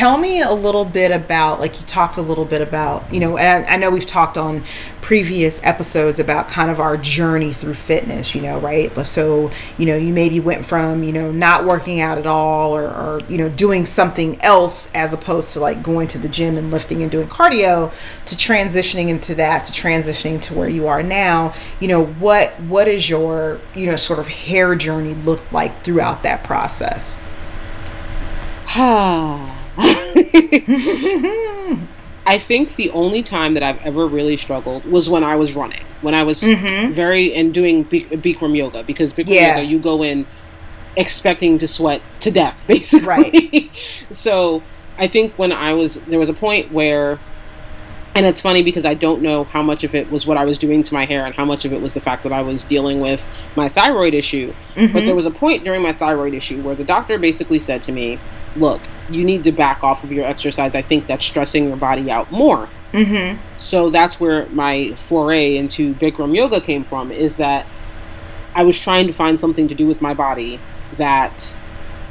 [0.00, 3.36] tell me a little bit about, like you talked a little bit about, you know,
[3.36, 4.64] and I, know we've talked on
[5.02, 8.90] previous episodes about kind of our journey through fitness, you know, right?
[9.06, 12.84] So, you know, you maybe went from, you know, not working out at all or,
[12.84, 16.70] or you know, doing something else as opposed to like going to the gym and
[16.70, 17.92] lifting and doing cardio
[18.24, 21.52] to transitioning into that, to transitioning to where you are now.
[21.78, 26.22] You know, what what is your, you know, sort of hair journey look like throughout
[26.22, 27.20] that process?
[32.26, 35.80] I think the only time that I've ever really struggled was when I was running.
[36.02, 36.92] When I was Mhm.
[36.92, 39.56] very and doing Bikram yoga because Bikram Yeah.
[39.56, 40.26] yoga you go in
[40.96, 43.06] expecting to sweat to death basically.
[43.06, 43.70] Right.
[44.10, 44.62] so
[44.98, 47.18] I think when I was there was a point where
[48.14, 50.58] and it's funny because I don't know how much of it was what I was
[50.58, 52.64] doing to my hair and how much of it was the fact that I was
[52.64, 53.24] dealing with
[53.54, 54.52] my thyroid issue.
[54.74, 57.92] But there was a point during my thyroid issue where the doctor basically said to
[57.92, 58.18] me,
[58.56, 60.74] "Look, you need to back off of your exercise.
[60.74, 63.40] I think that's stressing your body out more." Mm-hmm.
[63.58, 67.66] So that's where my foray into Bikram yoga came from is that
[68.54, 70.58] I was trying to find something to do with my body
[70.96, 71.54] that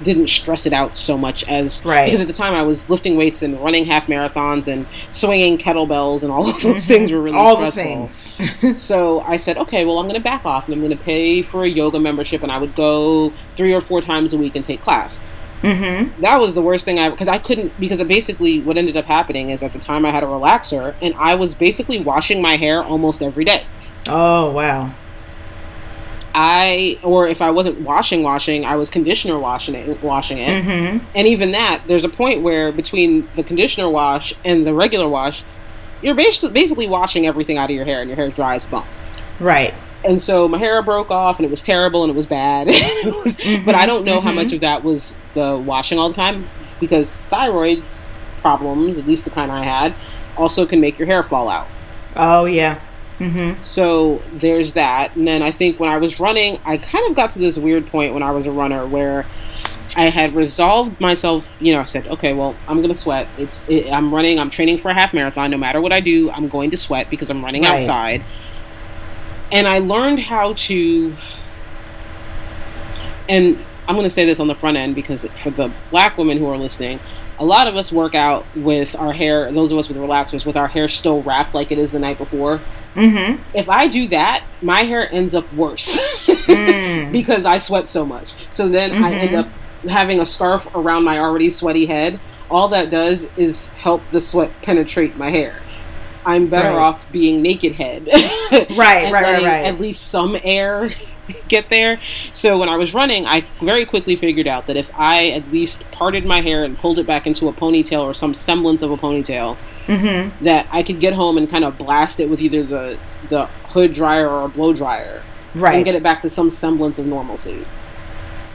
[0.02, 2.06] didn't stress it out so much as Right.
[2.06, 6.24] because at the time I was lifting weights and running half marathons and swinging kettlebells
[6.24, 6.88] and all of those Mhm.
[6.88, 8.34] things were really all the things.
[8.78, 11.41] So I said, okay, well, I'm going to back off and I'm going to pay
[11.41, 14.64] for a yoga membership and I would go three or four times a week and
[14.64, 15.20] take class.
[15.62, 16.22] Mm-hmm.
[16.22, 19.49] That was the worst thing I because I couldn't because basically what ended up happening
[19.49, 22.84] is at the time I had a relaxer and I was basically washing my hair
[22.84, 23.66] almost every day.
[24.07, 24.93] Oh wow.
[26.34, 30.64] I or if I wasn't washing washing, I was conditioner washing it washing it.
[30.64, 31.05] Mm-hmm.
[31.16, 35.43] And even that, there's a point where between the conditioner wash and the regular wash,
[36.01, 38.66] you're basically basically washing everything out of your hair and your hair is dry as
[38.66, 38.86] bone.
[39.39, 39.74] Right.
[40.06, 42.68] And so my hair broke off and it was terrible and it was bad.
[42.72, 44.28] it was, mm-hmm, but I don't know mm-hmm.
[44.28, 46.47] how much of that was the washing all the time
[46.80, 48.04] because thyroids
[48.41, 49.93] problems, at least the kind I had,
[50.38, 51.68] also can make your hair fall out.
[52.16, 52.80] Oh yeah.
[53.20, 53.62] Mm-hmm.
[53.62, 57.32] So there's that, and then I think when I was running, I kind of got
[57.32, 59.26] to this weird point when I was a runner where
[59.97, 61.50] I had resolved myself.
[61.60, 63.28] You know, I said, okay, well, I'm gonna sweat.
[63.38, 64.39] It's it, I'm running.
[64.39, 65.52] I'm training for a half marathon.
[65.52, 67.82] No matter what I do, I'm going to sweat because I'm running right.
[67.82, 68.24] outside.
[69.52, 71.16] And I learned how to.
[73.28, 76.38] And I'm going to say this on the front end because for the black women
[76.38, 77.00] who are listening,
[77.39, 80.58] a lot of us work out with our hair, those of us with relaxers, with
[80.58, 82.60] our hair still wrapped like it is the night before.
[82.95, 83.41] Mm-hmm.
[83.56, 87.12] If I do that, my hair ends up worse mm.
[87.12, 88.34] because I sweat so much.
[88.52, 89.04] So then mm-hmm.
[89.04, 89.86] I end mm-hmm.
[89.86, 92.20] up having a scarf around my already sweaty head.
[92.52, 95.62] All that does is help the sweat penetrate my hair.
[96.26, 96.78] I'm better right.
[96.78, 98.08] off being naked head.
[98.52, 99.66] right, right, right, right.
[99.66, 100.92] At least some air
[101.48, 102.00] get there.
[102.34, 105.84] So when I was running, I very quickly figured out that if I at least
[105.92, 108.98] parted my hair and pulled it back into a ponytail or some semblance of a
[108.98, 110.44] ponytail, mm-hmm.
[110.44, 112.98] that I could get home and kind of blast it with either the
[113.30, 115.22] the hood dryer or a blow dryer,
[115.56, 117.66] right, and get it back to some semblance of normalcy.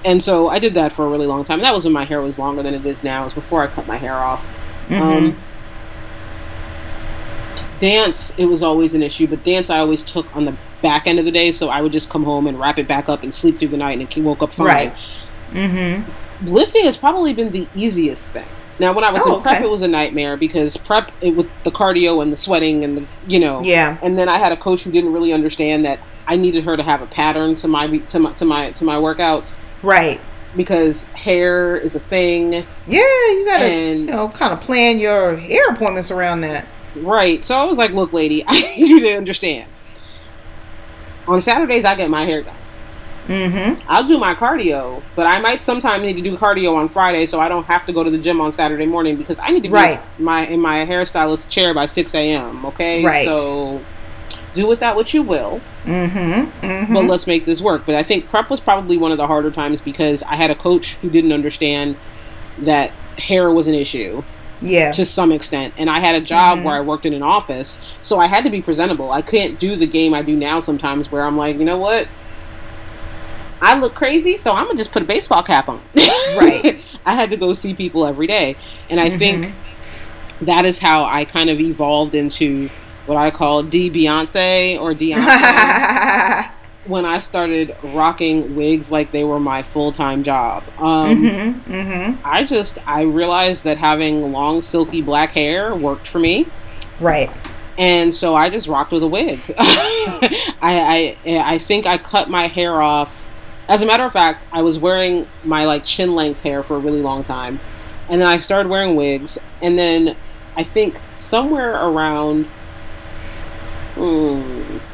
[0.04, 1.60] And so I did that for a really long time.
[1.60, 3.22] And that was when my hair was longer than it is now.
[3.22, 4.44] It was before I cut my hair off.
[4.88, 5.02] Mm-hmm.
[5.02, 5.36] Um,
[7.84, 11.18] dance, it was always an issue, but dance I always took on the back end
[11.18, 13.34] of the day, so I would just come home and wrap it back up and
[13.34, 14.66] sleep through the night and it woke up fine.
[14.66, 14.94] Right.
[15.50, 16.46] Mm-hmm.
[16.50, 18.46] Lifting has probably been the easiest thing.
[18.78, 19.64] Now, when I was oh, in prep, okay.
[19.66, 23.06] it was a nightmare because prep it, with the cardio and the sweating and the
[23.26, 23.98] you know yeah.
[24.02, 26.82] And then I had a coach who didn't really understand that I needed her to
[26.82, 29.58] have a pattern to my to my to my to my workouts.
[29.82, 30.20] Right.
[30.56, 32.52] Because hair is a thing.
[32.86, 36.66] Yeah, you gotta and, you know kind of plan your hair appointments around that.
[36.96, 37.44] Right.
[37.44, 39.70] So I was like, look, lady, I need you to understand
[41.26, 42.56] on Saturdays I get my hair done.
[43.26, 43.82] Mm-hmm.
[43.88, 47.40] I'll do my cardio, but I might sometimes need to do cardio on Friday, so
[47.40, 49.70] I don't have to go to the gym on Saturday morning because I need to
[49.70, 50.00] be right.
[50.18, 52.66] my in my hairstylist chair by six a.m.
[52.66, 53.24] Okay, right?
[53.24, 53.80] So
[54.54, 55.62] do with that what you will.
[55.84, 56.66] Mm-hmm.
[56.66, 56.92] Mm-hmm.
[56.92, 57.86] But let's make this work.
[57.86, 60.54] But I think prep was probably one of the harder times because I had a
[60.54, 61.96] coach who didn't understand
[62.58, 64.22] that hair was an issue
[64.64, 64.90] yeah.
[64.92, 65.74] to some extent.
[65.76, 66.66] And i had a job mm-hmm.
[66.66, 69.12] where i worked in an office so i had to be presentable.
[69.12, 72.08] I couldn't do the game i do now sometimes where i'm like you know what?
[73.60, 75.80] I look crazy so i'm gonna just put a baseball cap on.
[76.36, 76.80] Right.
[77.06, 78.56] I had to go see people every day.
[78.90, 79.18] And i mm-hmm.
[79.18, 79.54] think
[80.40, 82.68] that is how i kind of evolved into
[83.06, 86.50] what i call d beyonce or Beyonce.
[86.86, 90.64] when I started rocking wigs like they were my full time job.
[90.78, 92.26] Um, mm-hmm, mm-hmm.
[92.26, 96.46] I just I realized that having long silky black hair worked for me.
[97.00, 97.30] Right.
[97.76, 99.40] And so I just rocked with a wig.
[99.58, 103.20] I, I I think I cut my hair off.
[103.68, 106.78] As a matter of fact, I was wearing my like chin length hair for a
[106.78, 107.60] really long time,
[108.08, 110.16] and then I started wearing wigs, and then
[110.56, 112.46] I think somewhere around
[113.94, 114.43] mm,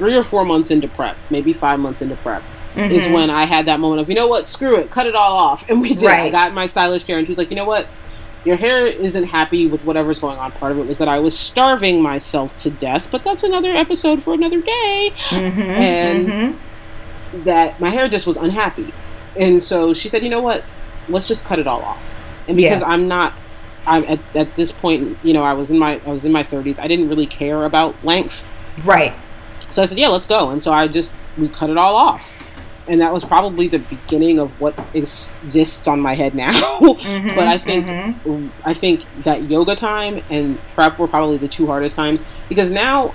[0.01, 2.43] three or four months into prep, maybe five months into prep,
[2.73, 2.91] mm-hmm.
[2.91, 5.37] is when I had that moment of, you know what, screw it, cut it all
[5.37, 5.63] off.
[5.69, 6.07] And we did.
[6.07, 6.23] Right.
[6.23, 7.87] I got my stylist chair, and she was like, you know what,
[8.47, 10.53] your hair isn't happy with whatever's going on.
[10.53, 14.23] Part of it was that I was starving myself to death, but that's another episode
[14.23, 15.13] for another day.
[15.29, 15.61] Mm-hmm.
[15.61, 17.43] And mm-hmm.
[17.45, 18.95] that my hair just was unhappy.
[19.37, 20.65] And so she said, you know what,
[21.11, 22.03] let's just cut it all off.
[22.49, 22.89] And because yeah.
[22.89, 23.35] I'm not
[23.87, 26.43] I'm at, at this point, you know, I was in my I was in my
[26.43, 26.79] 30s.
[26.79, 28.45] I didn't really care about length.
[28.85, 29.13] Right.
[29.71, 30.51] So I said, yeah, let's go.
[30.51, 32.29] And so I just, we cut it all off.
[32.89, 36.51] And that was probably the beginning of what exists on my head now.
[36.81, 38.49] mm-hmm, but I think, mm-hmm.
[38.69, 43.15] I think that yoga time and prep were probably the two hardest times because now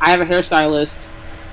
[0.00, 1.06] I have a hairstylist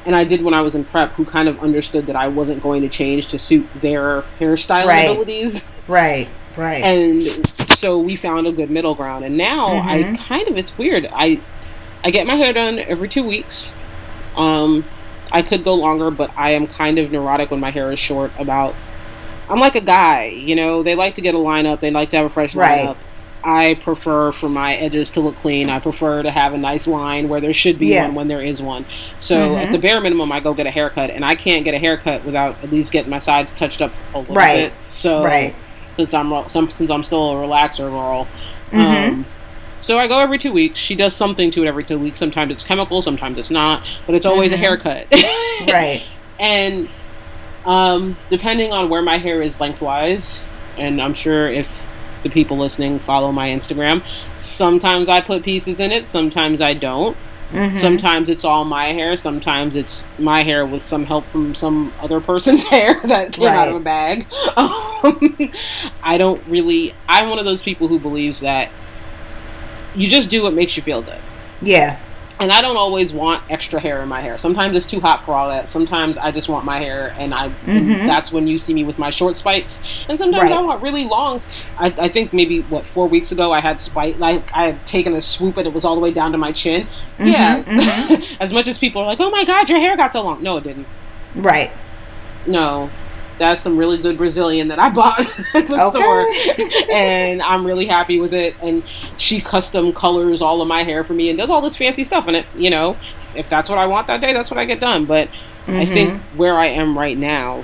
[0.06, 2.62] and I did when I was in prep who kind of understood that I wasn't
[2.62, 5.10] going to change to suit their hairstyle right.
[5.10, 5.66] abilities.
[5.88, 6.28] Right,
[6.58, 6.84] right.
[6.84, 7.22] And
[7.70, 9.24] so we found a good middle ground.
[9.24, 10.14] And now mm-hmm.
[10.14, 11.08] I kind of, it's weird.
[11.14, 11.40] I,
[12.04, 13.72] I get my hair done every two weeks.
[14.36, 14.86] Um,
[15.32, 18.32] I could go longer, but I am kind of neurotic when my hair is short.
[18.38, 18.76] About
[19.50, 20.84] I'm like a guy, you know.
[20.84, 21.80] They like to get a lineup.
[21.80, 22.90] They like to have a fresh right.
[22.90, 22.98] lineup.
[23.44, 25.70] I prefer for my edges to look clean.
[25.70, 28.06] I prefer to have a nice line where there should be yeah.
[28.06, 28.86] one when there is one.
[29.20, 29.66] So mm-hmm.
[29.66, 32.24] at the bare minimum, I go get a haircut, and I can't get a haircut
[32.24, 34.72] without at least getting my sides touched up a little right.
[34.72, 34.88] bit.
[34.88, 35.54] So right.
[35.98, 38.28] since I'm since I'm still a relaxer girl,
[38.72, 38.80] mm-hmm.
[38.80, 39.26] um,
[39.84, 40.80] so I go every two weeks.
[40.80, 42.18] She does something to it every two weeks.
[42.18, 44.64] Sometimes it's chemical, sometimes it's not, but it's always mm-hmm.
[44.64, 45.08] a haircut.
[45.72, 46.02] right.
[46.40, 46.90] And
[47.66, 50.42] um, depending on where my hair is lengthwise,
[50.78, 51.86] and I'm sure if
[52.24, 54.02] the people listening follow my Instagram,
[54.38, 57.16] sometimes I put pieces in it, sometimes I don't.
[57.52, 57.76] Mm-hmm.
[57.76, 59.16] Sometimes it's all my hair.
[59.16, 63.56] Sometimes it's my hair with some help from some other person's hair that came right.
[63.56, 64.26] out of a bag.
[64.56, 65.52] Um,
[66.02, 66.96] I don't really.
[67.10, 68.72] I'm one of those people who believes that
[69.96, 71.20] you just do what makes you feel good.
[71.62, 72.00] Yeah
[72.40, 74.38] and I don't always want extra hair in my hair.
[74.38, 75.70] Sometimes it's too hot for all that.
[75.70, 77.70] Sometimes I just want my hair, and I mm-hmm.
[77.70, 79.82] and that's when you see me with my short spikes.
[80.10, 80.60] And sometimes right.
[80.60, 81.48] I want really longs.
[81.78, 85.14] I, I, think maybe what four weeks ago I had spike like I had taken
[85.14, 86.84] a swoop and it was all the way down to my chin.
[86.84, 88.36] Mm-hmm, yeah, mm-hmm.
[88.42, 90.58] as much as people are like, "Oh my god, your hair got so long," no,
[90.58, 90.88] it didn't.
[91.36, 91.72] Right.
[92.46, 92.90] No,
[93.38, 95.20] that's some really good Brazilian that I bought
[95.54, 96.70] at the okay.
[96.70, 98.56] store, and I'm really happy with it.
[98.62, 98.84] And
[99.18, 102.28] she custom colors all of my hair for me and does all this fancy stuff
[102.28, 102.46] in it.
[102.56, 102.98] You know,
[103.36, 105.06] if that's what I want that day, that's what I get done.
[105.06, 105.76] But mm-hmm.
[105.78, 107.64] I think where I am right now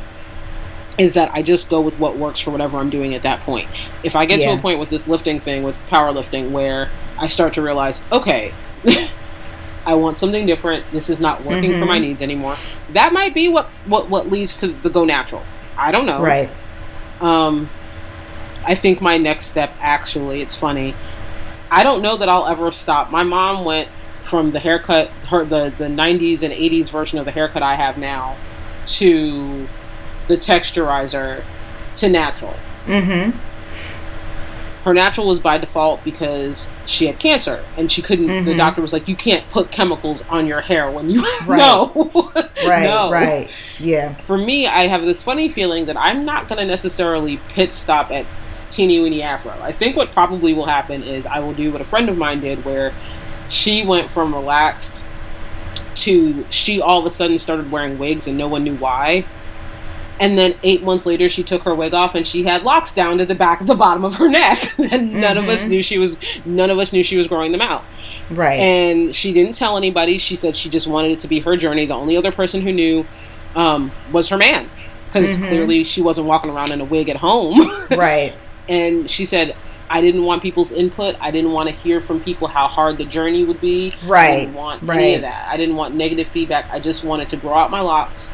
[0.97, 3.69] is that I just go with what works for whatever I'm doing at that point.
[4.03, 4.53] If I get yeah.
[4.53, 8.53] to a point with this lifting thing, with powerlifting, where I start to realize, okay.
[9.85, 10.83] I want something different.
[10.91, 11.79] This is not working mm-hmm.
[11.79, 12.03] for my mm-hmm.
[12.03, 12.55] needs anymore.
[12.91, 15.43] That might be what, what what leads to the go natural.
[15.79, 16.21] I don't know.
[16.21, 16.49] Right.
[17.21, 17.69] Um,
[18.65, 20.93] I think my next step, actually, it's funny.
[21.71, 23.11] I don't know that I'll ever stop.
[23.11, 23.89] My mom went
[24.23, 27.97] from the haircut, her the the '90s and '80s version of the haircut I have
[27.97, 28.35] now,
[28.87, 29.67] to
[30.27, 31.43] the texturizer,
[31.97, 32.55] to natural.
[32.85, 33.48] Mm-hmm
[34.83, 38.45] her natural was by default because she had cancer and she couldn't mm-hmm.
[38.45, 41.57] the doctor was like you can't put chemicals on your hair when you right.
[41.57, 42.31] no
[42.65, 43.11] right no.
[43.11, 47.37] right yeah for me i have this funny feeling that i'm not going to necessarily
[47.49, 48.25] pit stop at
[48.69, 51.85] teeny weeny afro i think what probably will happen is i will do what a
[51.85, 52.93] friend of mine did where
[53.49, 54.95] she went from relaxed
[55.95, 59.25] to she all of a sudden started wearing wigs and no one knew why
[60.19, 63.17] and then eight months later, she took her wig off and she had locks down
[63.19, 65.37] to the back the bottom of her neck, and none mm-hmm.
[65.37, 65.69] of us mm-hmm.
[65.69, 67.83] knew she was none of us knew she was growing them out.
[68.29, 68.59] Right.
[68.59, 70.17] And she didn't tell anybody.
[70.17, 71.85] She said she just wanted it to be her journey.
[71.85, 73.05] The only other person who knew
[73.55, 74.69] um, was her man,
[75.05, 75.47] because mm-hmm.
[75.47, 77.59] clearly she wasn't walking around in a wig at home.
[77.91, 78.33] right.
[78.67, 79.55] And she said,
[79.89, 81.15] I didn't want people's input.
[81.19, 83.95] I didn't want to hear from people how hard the journey would be.
[84.05, 84.29] Right.
[84.29, 84.99] I didn't want right.
[84.99, 85.47] any of that.
[85.47, 86.69] I didn't want negative feedback.
[86.71, 88.33] I just wanted to grow out my locks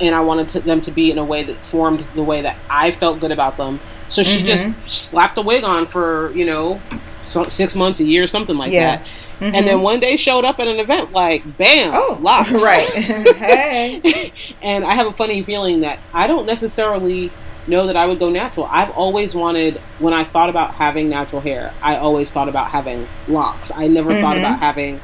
[0.00, 2.56] and I wanted to, them to be in a way that formed the way that
[2.70, 3.80] I felt good about them.
[4.10, 4.72] So she mm-hmm.
[4.86, 6.80] just slapped a wig on for you know
[7.22, 8.96] six months, a year, something like yeah.
[8.96, 9.06] that.
[9.40, 9.54] Mm-hmm.
[9.54, 12.52] And then one day showed up at an event like, bam, oh, locks.
[12.52, 12.84] Right.
[13.36, 14.32] hey.
[14.62, 17.30] and I have a funny feeling that I don't necessarily
[17.66, 18.66] know that I would go natural.
[18.70, 23.06] I've always wanted, when I thought about having natural hair, I always thought about having
[23.28, 23.70] locks.
[23.70, 24.22] I never mm-hmm.
[24.22, 25.00] thought about having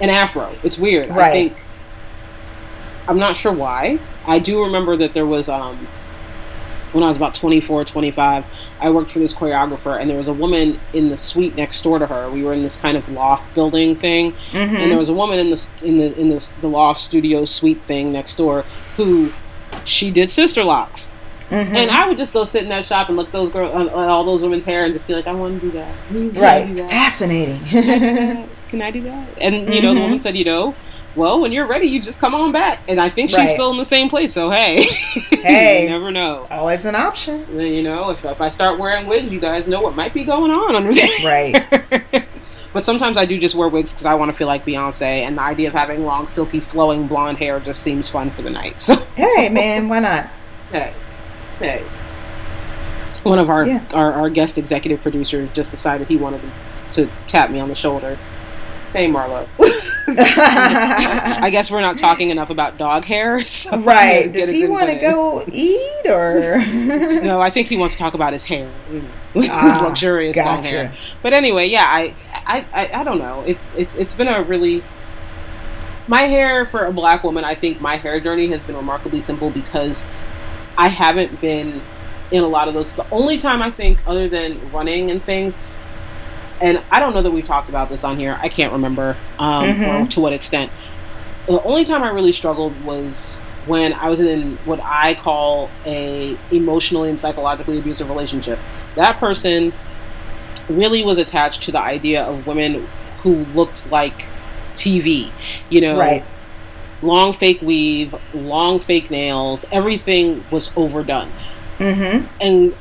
[0.00, 0.54] an afro.
[0.62, 1.08] It's weird.
[1.08, 1.20] Right.
[1.20, 1.56] I think,
[3.08, 3.98] I'm not sure why.
[4.26, 5.76] I do remember that there was um,
[6.92, 8.44] when I was about 24, 25,
[8.80, 11.98] I worked for this choreographer, and there was a woman in the suite next door
[11.98, 12.30] to her.
[12.30, 14.76] We were in this kind of loft building thing, mm-hmm.
[14.76, 17.80] and there was a woman in the in the in this the loft studio suite
[17.82, 18.64] thing next door
[18.96, 19.32] who
[19.84, 21.12] she did sister locks.
[21.48, 21.76] Mm-hmm.
[21.76, 24.24] And I would just go sit in that shop and look those girls, uh, all
[24.24, 25.94] those women's hair, and just be like, I want to do that.
[26.40, 26.90] right, do that?
[26.90, 27.60] fascinating.
[28.68, 29.28] Can I do that?
[29.38, 29.82] And you mm-hmm.
[29.82, 30.74] know, the woman said, you know,
[31.14, 32.80] well, when you're ready, you just come on back.
[32.88, 33.50] And I think she's right.
[33.50, 34.32] still in the same place.
[34.32, 34.82] So hey,
[35.30, 36.46] hey, you never know.
[36.50, 37.46] Always an option.
[37.58, 40.50] You know, if, if I start wearing wigs, you guys know what might be going
[40.50, 41.08] on under there.
[41.24, 42.26] Right.
[42.72, 45.36] but sometimes I do just wear wigs because I want to feel like Beyonce, and
[45.36, 48.80] the idea of having long, silky, flowing blonde hair just seems fun for the night.
[48.80, 50.28] So hey, man, why not?
[50.72, 50.94] Hey,
[51.58, 51.82] hey.
[53.24, 53.84] One of our, yeah.
[53.92, 56.40] our our guest executive producers just decided he wanted
[56.92, 58.16] to tap me on the shoulder.
[58.92, 59.48] Hey, Marlo.
[60.08, 63.42] I guess we're not talking enough about dog hair.
[63.46, 64.30] So right.
[64.32, 66.58] Does he want to go eat or?
[67.22, 68.70] no, I think he wants to talk about his hair,
[69.32, 70.52] his ah, luxurious gotcha.
[70.52, 70.92] long hair.
[71.22, 73.40] But anyway, yeah, I, I, I, I don't know.
[73.42, 74.82] It, it's it's been a really
[76.06, 77.44] my hair for a black woman.
[77.44, 80.02] I think my hair journey has been remarkably simple because
[80.76, 81.80] I haven't been
[82.30, 82.92] in a lot of those.
[82.92, 85.54] The only time I think, other than running and things,
[86.62, 88.38] and I don't know that we've talked about this on here.
[88.40, 90.04] I can't remember um, mm-hmm.
[90.04, 90.70] or to what extent.
[91.46, 93.34] The only time I really struggled was
[93.66, 98.60] when I was in what I call a emotionally and psychologically abusive relationship.
[98.94, 99.72] That person
[100.68, 102.86] really was attached to the idea of women
[103.22, 104.24] who looked like
[104.76, 105.30] TV.
[105.68, 106.24] You know, right.
[107.02, 109.64] long fake weave, long fake nails.
[109.72, 111.30] Everything was overdone.
[111.78, 112.26] Mm-hmm.
[112.40, 112.76] And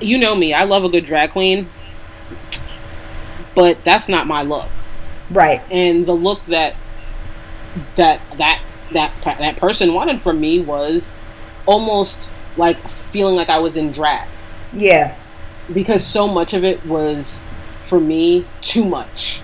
[0.00, 1.68] you know me, I love a good drag queen
[3.54, 4.68] but that's not my look.
[5.30, 5.60] Right.
[5.70, 6.74] And the look that
[7.96, 8.60] that that
[8.92, 11.12] that that person wanted from me was
[11.66, 12.78] almost like
[13.12, 14.26] feeling like I was in drag.
[14.72, 15.14] Yeah.
[15.72, 17.44] Because so much of it was
[17.86, 19.40] for me too much.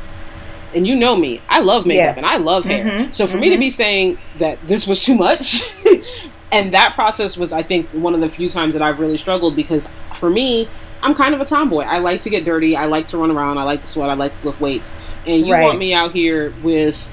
[0.74, 2.18] and you know me, I love makeup Yeah.
[2.18, 2.84] and I love hair.
[2.84, 5.70] Mhm, So for me to be saying that this was too much,
[6.52, 9.56] and that process was, I think, one of the few times that I've really struggled
[9.56, 10.68] because for me,
[11.02, 11.82] I'm kind of a tomboy.
[11.84, 12.76] I like to get dirty.
[12.76, 13.58] I like to run around.
[13.58, 14.10] I like to sweat.
[14.10, 14.88] I like to lift weights.
[15.26, 15.64] And you Right.
[15.64, 17.06] want me out here with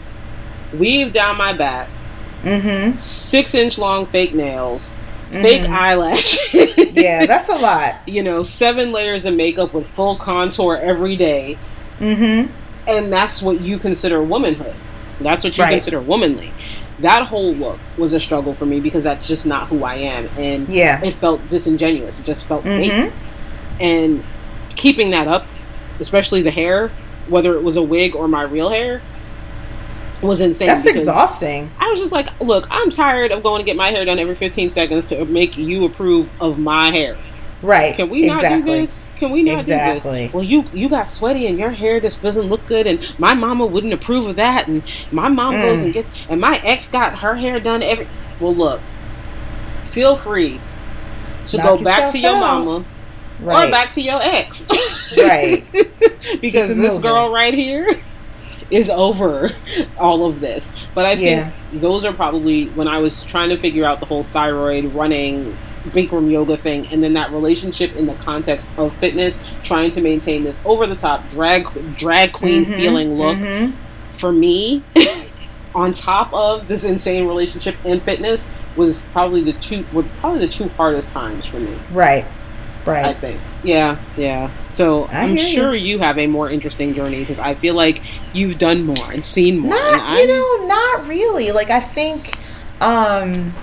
[0.78, 1.88] weave down my back,
[2.44, 2.98] Mm-hmm.
[2.98, 4.92] six inch long fake nails,
[5.32, 5.70] fake Mhm.
[5.70, 6.78] eyelashes.
[6.94, 7.96] Yeah, that's a lot.
[8.06, 11.58] you know, seven layers of makeup with full contour every day.
[12.00, 12.52] Mm-hmm.
[12.86, 14.74] and that's what you consider womanhood.
[15.22, 15.72] That's what you Right.
[15.74, 16.52] consider womanly.
[17.00, 20.28] That whole look was a struggle for me because that's just not who I am,
[20.38, 21.00] and Yeah.
[21.02, 22.20] it felt disingenuous.
[22.20, 23.12] It just felt fake.
[23.80, 24.24] And
[24.76, 25.46] keeping that up,
[26.00, 26.90] especially the hair,
[27.28, 29.02] whether it was a wig or my real hair,
[30.22, 30.68] was insane.
[30.68, 31.70] That's exhausting.
[31.80, 34.36] I was just like, look, I'm tired of going to get my hair done every
[34.36, 37.18] 15 seconds to make you approve of my hair.
[37.62, 37.96] Right.
[37.96, 38.74] Can we not exactly.
[38.74, 39.10] do this?
[39.18, 40.34] Can we not do this?
[40.34, 43.66] Well, you you got sweaty and your hair just doesn't look good, and my mama
[43.66, 45.84] wouldn't approve of that, and my mom goes Mm.
[45.86, 48.06] and gets, and my ex got her hair done every.
[48.42, 48.82] Well, look,
[49.92, 50.60] feel free
[51.48, 52.40] to Knock go back to your out.
[52.66, 52.86] mama
[53.44, 53.68] Right.
[53.68, 54.68] or back to your ex,
[55.18, 55.64] right.
[56.42, 57.02] because this moving.
[57.02, 58.00] girl right here
[58.72, 59.52] is over
[60.00, 60.72] all of this.
[60.96, 61.52] But I think Yeah.
[61.74, 65.56] those are probably when I was trying to figure out the whole thyroid running
[65.90, 70.44] Bikram yoga thing and then that relationship in the context of fitness, trying to maintain
[70.46, 71.68] this over the top drag
[71.98, 73.74] drag queen Mhm, feeling look mhm.
[74.18, 74.82] for me
[75.76, 80.48] on top of this insane relationship and fitness was probably the two were probably the
[80.54, 81.74] two hardest times for me.
[81.92, 82.24] Right.
[83.06, 83.40] I think.
[83.64, 84.52] Yeah, yeah.
[84.72, 85.54] So I I'm hear you.
[85.54, 88.02] sure you have a more interesting journey because I feel like
[88.34, 89.74] you've done more and seen more.
[89.74, 91.52] and Not, you know, not really.
[91.52, 92.38] Like I think,
[92.82, 93.54] um,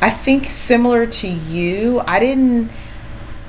[0.00, 2.70] I think similar to you, I didn't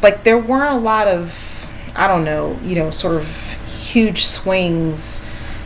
[0.02, 5.22] like there weren't a lot of, I don't know, you know, sort of huge swings,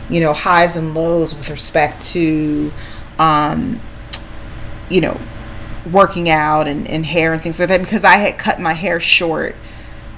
[0.08, 2.72] you know, highs and lows with respect to,
[3.18, 3.80] um,
[4.88, 5.20] you know,
[5.90, 9.00] working out and, and hair and things like that because I had cut my hair
[9.00, 9.56] short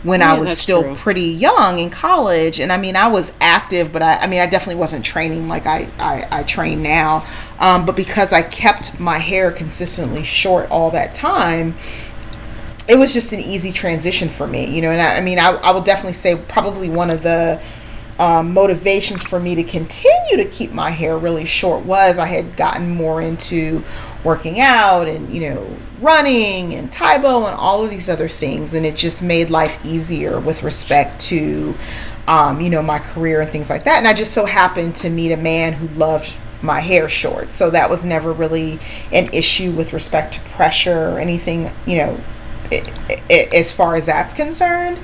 [0.02, 0.96] when I was still true.
[0.96, 2.58] pretty young in college.
[2.58, 5.66] And I mean, I was active, but I, I mean, I definitely wasn't training like
[5.66, 7.24] I, I, I train now.
[7.60, 11.76] Um, but because I kept my hair consistently short all that time,
[12.88, 14.90] it was just an easy transition for me, you know.
[14.90, 17.60] And I, I mean, I, I will definitely say probably one of the
[18.18, 22.56] um, motivations for me to continue to keep my hair really short was I had
[22.56, 23.84] gotten more into
[24.24, 28.74] working out and you know running and Tae Bo and all of these other things,
[28.74, 31.74] and it just made life easier with respect to
[32.28, 33.98] um, you know my career and things like that.
[33.98, 37.70] And I just so happened to meet a man who loved my hair short, so
[37.70, 38.78] that was never really
[39.12, 42.20] an issue with respect to pressure or anything, you know,
[42.70, 44.98] i i as far as that's concerned.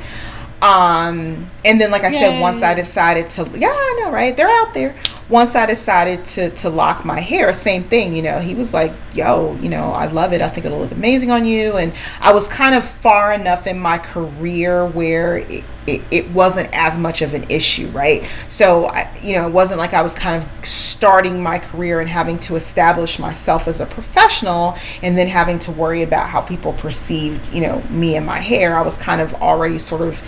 [0.61, 4.37] Um, and then, like I said, once I decided to, yeah, I know, right?
[4.37, 4.95] They're out there.
[5.29, 8.17] Once I decided to to lock my hair, same thing.
[8.17, 10.41] You know, he was like, "Yo, you know, I love it.
[10.41, 13.79] I think it'll look amazing on you." And I was kind of far enough in
[13.79, 18.25] my career where it, it, it wasn't as much of an issue, right?
[18.49, 22.09] So, I, you know, it wasn't like I was kind of starting my career and
[22.09, 26.73] having to establish myself as a professional and then having to worry about how people
[26.75, 28.77] perceived, you know, me and my hair.
[28.77, 30.21] I was kind of already sort of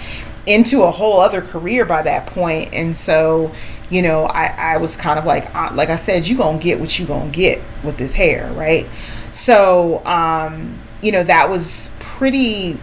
[0.46, 3.53] into a whole other career by that point and so
[3.91, 6.80] you know i, I was kind of like uh, like i said you gonna get
[6.80, 8.86] what you gonna get with this hair right?
[9.32, 12.78] So um you know that was pretty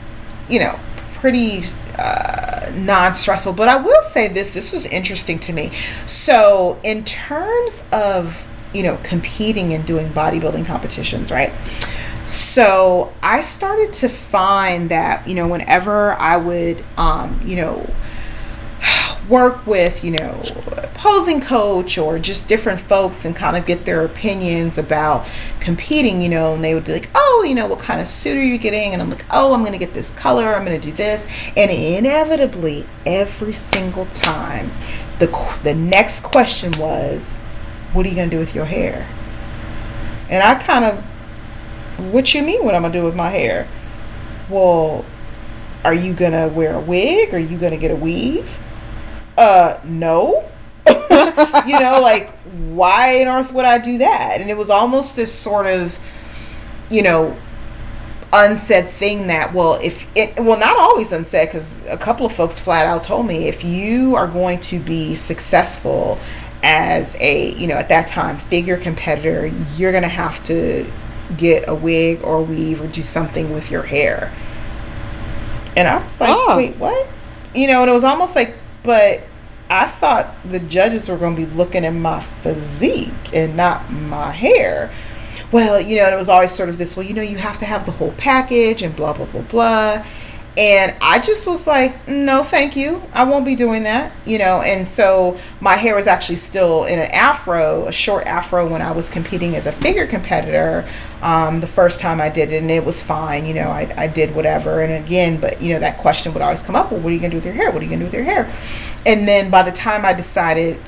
[0.49, 0.80] you know
[1.16, 1.64] pretty
[1.97, 3.53] uh, non-stressful.
[3.53, 5.72] But i will say this this was interesting to me.
[6.05, 8.38] So in terms of
[8.74, 11.51] you know competing and doing bodybuilding competitions right?
[12.28, 17.89] So I started to find that, you know, whenever I would, um, you know,
[19.30, 20.41] work with, you know,
[20.93, 25.28] posing coach or just different folks and kind of get their opinions about
[25.59, 28.38] competing, you know, and they would be like, oh, you know, what kind of suit
[28.38, 28.93] are you getting?
[28.93, 31.28] And I'm like, oh, I'm going to get this color, I'm going to do this.
[31.55, 34.71] And inevitably, every single time,
[35.19, 35.28] the,
[35.63, 37.38] the next question was,
[37.93, 39.07] what are you going to do with your hair?
[40.30, 41.03] And I kind of
[41.97, 43.67] what you mean what I'm gonna do with my hair?
[44.49, 45.03] Well,
[45.84, 47.34] are you gonna wear a wig?
[47.34, 48.47] Are you gonna get a weave?
[49.38, 50.49] Uh, no.
[50.88, 52.31] you know, like
[52.69, 54.41] why on earth would I do that?
[54.41, 55.97] And it was almost this sort of,
[56.89, 57.38] you know,
[58.33, 62.59] unsaid thing that well if it well not always unsaid because a couple of folks
[62.59, 66.19] flat out told me if you are going to be successful
[66.61, 70.85] as a you know at that time figure competitor you're gonna have to
[71.38, 74.33] get a wig or weave or do something with your hair
[75.77, 76.57] and i was like Oh.
[76.57, 77.07] wait what
[77.55, 78.55] you know and it was almost like
[78.88, 79.21] but
[79.69, 84.31] I thought the judges were going to be looking at my physique and not my
[84.31, 84.89] hair.
[85.51, 87.65] Well, you know, it was always sort of this, well, you know, you have to
[87.65, 90.05] have the whole package and blah, blah, blah, blah.
[90.58, 93.03] And I just was like, no, thank you.
[93.14, 94.62] I won't be doing that, you know.
[94.62, 98.91] And so my hair was actually still in an afro, a short afro, when I
[98.91, 100.89] was competing as a figure competitor
[101.22, 103.45] um, the first time I did it, and it was fine.
[103.45, 104.82] You know, I, I did whatever.
[104.82, 107.20] And again, but you know, that question would always come up well, what are you
[107.20, 107.72] going to do with your hair?
[107.72, 108.51] What are you going to do with your hair?
[109.05, 110.80] And then by the time I decided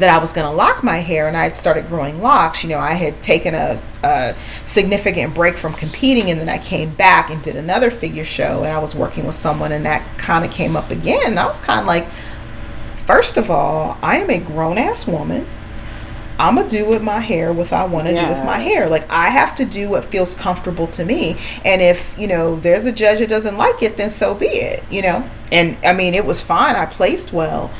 [0.00, 2.70] that I was going to lock my hair and I had started growing locks, you
[2.70, 4.34] know, I had taken a, a,
[4.64, 8.72] significant break from competing and then I came back and did another figure show and
[8.72, 11.26] I was working with someone and that kind of came up again.
[11.26, 12.08] And I was kind of like,
[13.06, 15.46] first of all, I am a grown ass woman.
[16.38, 18.24] I'm gonna do with my hair what I want to yes.
[18.24, 18.88] do with my hair.
[18.88, 21.36] Like I have to do what feels comfortable to me.
[21.66, 24.82] And if you know there's a judge that doesn't like it, then so be it.
[24.90, 25.30] You know.
[25.52, 26.76] And I mean, it was fine.
[26.76, 27.70] I placed well.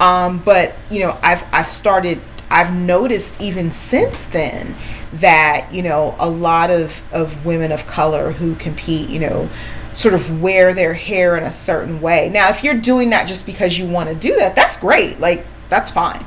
[0.00, 2.20] Um, but you know, I've I've started.
[2.50, 4.74] I've noticed even since then
[5.14, 9.48] that you know a lot of of women of color who compete, you know,
[9.94, 12.28] sort of wear their hair in a certain way.
[12.28, 15.20] Now, if you're doing that just because you want to do that, that's great.
[15.20, 16.24] Like that's fine.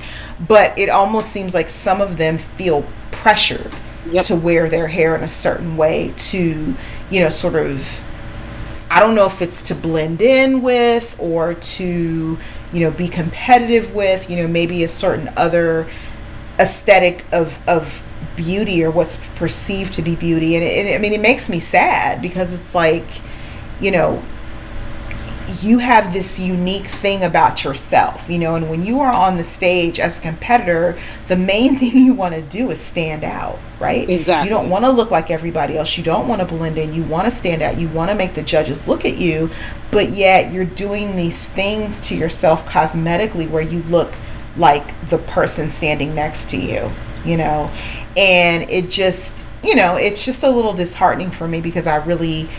[0.48, 3.72] But it almost seems like some of them feel pressured
[4.10, 4.26] yep.
[4.26, 6.76] to wear their hair in a certain way to,
[7.10, 8.02] you know, sort of
[8.92, 12.38] I don't know if it's to blend in with or to,
[12.74, 15.88] you know, be competitive with, you know, maybe a certain other
[16.60, 18.02] aesthetic of, of
[18.36, 20.56] beauty or what's perceived to be beauty.
[20.56, 23.06] And it, it, I mean, it makes me sad because it's like,
[23.80, 24.24] you know,
[25.64, 29.44] you have this unique thing about yourself, you know, and when you are on the
[29.44, 34.10] stage as a competitor, the main thing you want to do is stand out, right?
[34.10, 34.50] Exactly.
[34.50, 35.98] You don't want to look like everybody else.
[35.98, 36.94] You don't want to blend in.
[36.94, 37.78] You want to stand out.
[37.78, 39.50] You want to make the judges look at you,
[39.92, 44.14] but yet you're doing these things to yourself cosmetically where you look
[44.58, 46.92] like the person standing next to you,
[47.26, 47.72] you know?
[48.18, 49.34] And it just,
[49.64, 52.50] you know, it's just a little disheartening for me because I really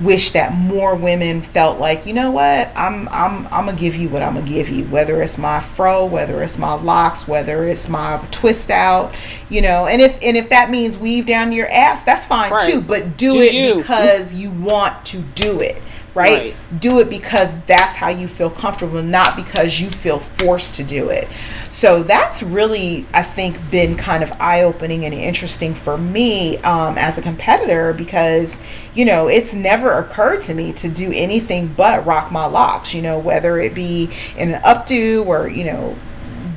[0.00, 4.08] wish that more women felt like, you know what, I'm I'm I'm gonna give you
[4.08, 7.88] what I'm gonna give you, whether it's my fro, whether it's my locks, whether it's
[7.88, 9.14] my twist out,
[9.48, 12.72] you know, and if and if that means weave down your ass, that's fine right.
[12.72, 12.80] too.
[12.80, 13.76] But do, do it you.
[13.76, 15.82] because you want to do it.
[16.20, 16.54] Right?
[16.54, 16.80] right?
[16.80, 21.08] Do it because that's how you feel comfortable, not because you feel forced to do
[21.08, 21.26] it.
[21.70, 26.98] So that's really, I think, been kind of eye opening and interesting for me um,
[26.98, 28.60] as a competitor because,
[28.94, 33.00] you know, it's never occurred to me to do anything but rock my locks, you
[33.00, 35.96] know, whether it be in an updo or, you know,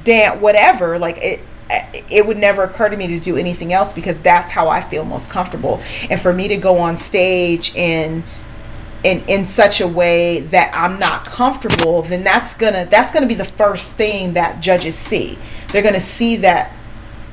[0.04, 1.00] dance, whatever.
[1.00, 1.40] Like it,
[2.10, 5.06] it would never occur to me to do anything else because that's how I feel
[5.06, 5.82] most comfortable.
[6.10, 8.24] And for me to go on stage and
[9.04, 13.36] in in such a way that I'm not comfortable, then that's gonna that's gonna be
[13.36, 15.38] the first thing that judges see.
[15.72, 16.72] They're gonna see that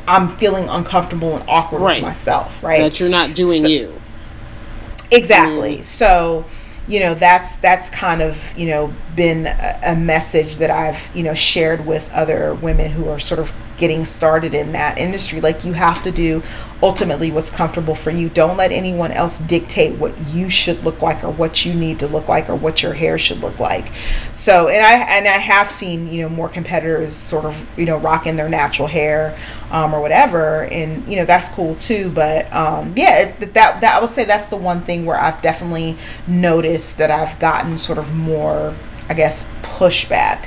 [0.07, 2.03] I'm feeling uncomfortable and awkward right.
[2.03, 2.81] with myself, right?
[2.83, 4.01] That you're not doing so, you.
[5.13, 5.79] Exactly.
[5.79, 5.85] Mm.
[5.85, 6.45] So,
[6.89, 11.23] you know, that's that's kind of you know been a, a message that I've you
[11.23, 15.41] know shared with other women who are sort of getting started in that industry.
[15.41, 16.43] Like you have to do
[16.83, 18.29] ultimately what's comfortable for you.
[18.29, 22.07] Don't let anyone else dictate what you should look like or what you need to
[22.07, 23.91] look like or what your hair should look like.
[24.33, 27.97] So, and I and I have seen you know more competitors sort of you know
[27.97, 29.37] rocking their natural hair
[29.71, 32.11] um, or whatever, and you know that's cool too.
[32.11, 35.43] But um, yeah, that, that that I would say that's the one thing where I've
[35.43, 35.97] definitely
[36.29, 38.75] noticed that I've gotten sort of more,
[39.09, 40.47] I guess, pushback.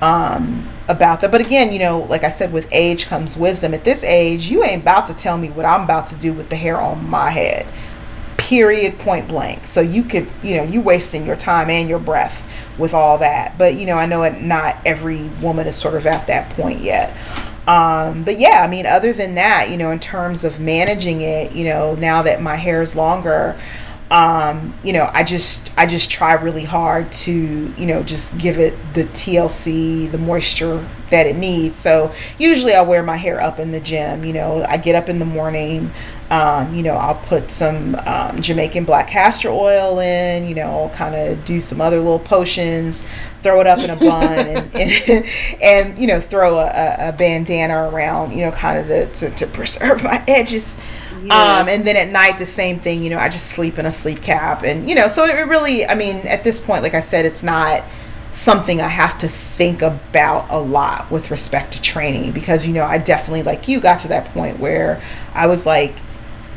[0.00, 1.30] Um, about that.
[1.30, 3.74] But again, you know, like I said, with age comes wisdom.
[3.74, 6.50] At this age, you ain't about to tell me what I'm about to do with
[6.50, 7.66] the hair on my head.
[8.36, 9.66] Period, point blank.
[9.66, 12.42] So you could, you know, you wasting your time and your breath
[12.78, 13.56] with all that.
[13.56, 16.80] But you know, I know it, not every woman is sort of at that point
[16.80, 17.16] yet.
[17.66, 21.52] Um, but yeah, I mean, other than that, you know, in terms of managing it,
[21.52, 23.58] you know, now that my hair is longer,
[24.10, 28.58] um, you know, I just I just try really hard to you know just give
[28.58, 31.78] it the TLC, the moisture that it needs.
[31.78, 34.24] So usually I wear my hair up in the gym.
[34.24, 35.90] You know, I get up in the morning.
[36.30, 40.46] Um, you know, I'll put some um, Jamaican black castor oil in.
[40.46, 43.04] You know, I'll kind of do some other little potions,
[43.42, 45.26] throw it up in a bun, and, and,
[45.62, 48.32] and you know, throw a, a, bandana around.
[48.32, 50.76] You know, kind of to, to, to preserve my edges.
[51.24, 51.32] Yes.
[51.32, 53.02] Um, and then at night, the same thing.
[53.02, 55.86] You know, I just sleep in a sleep cap, and you know, so it really.
[55.86, 57.82] I mean, at this point, like I said, it's not
[58.30, 62.84] something I have to think about a lot with respect to training because you know
[62.84, 65.00] I definitely like you got to that point where
[65.32, 65.94] I was like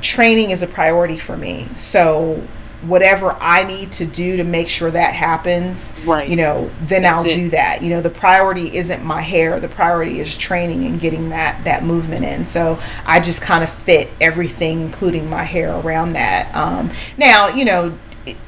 [0.02, 1.68] training is a priority for me.
[1.76, 2.44] So
[2.84, 6.30] whatever I need to do to make sure that happens, Right.
[6.30, 7.34] you know, then That's I'll it.
[7.34, 7.82] do that.
[7.82, 9.60] You know, the priority isn't my hair.
[9.60, 12.46] The priority is training and getting that that movement in.
[12.46, 16.54] So I just kind of fit everything, including my hair, around that.
[16.56, 17.98] Um, now, you know,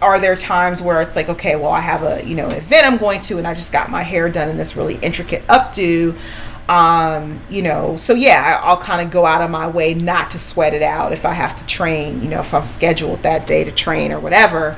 [0.01, 2.97] are there times where it's like, okay, well, I have a you know event I'm
[2.97, 6.15] going to, and I just got my hair done in this really intricate updo.
[6.69, 10.29] Um, you know, so yeah, I- I'll kind of go out of my way not
[10.31, 12.21] to sweat it out if I have to train.
[12.21, 14.77] You know, if I'm scheduled that day to train or whatever.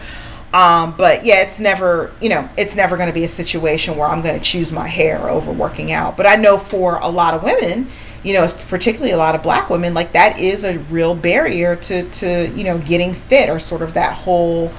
[0.53, 4.07] Um, but yeah, it's never, you know, it's never going to be a situation where
[4.07, 6.17] I'm going to choose my hair over working out.
[6.17, 7.89] But I know for a lot of women,
[8.23, 12.09] you know, particularly a lot of black women, like that is a real barrier to,
[12.09, 14.71] to, you know, getting fit or sort of that whole,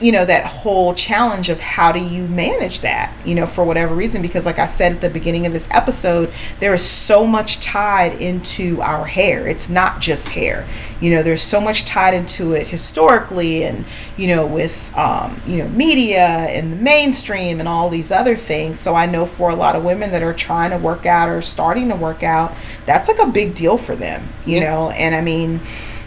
[0.00, 3.94] you know, that whole challenge of how do you manage that, you know, for whatever
[3.94, 4.22] reason.
[4.22, 8.20] Because, like I said at the beginning of this episode, there is so much tied
[8.20, 9.46] into our hair.
[9.46, 10.66] It's not just hair,
[11.00, 13.84] you know, there's so much tied into it historically and,
[14.16, 18.80] you know, with, um, you know, media and the mainstream and all these other things.
[18.80, 21.42] So I know for a lot of women that are trying to work out or
[21.42, 22.54] starting to work out,
[22.86, 24.70] that's like a big deal for them, you Yeah.
[24.70, 25.60] know, and I mean,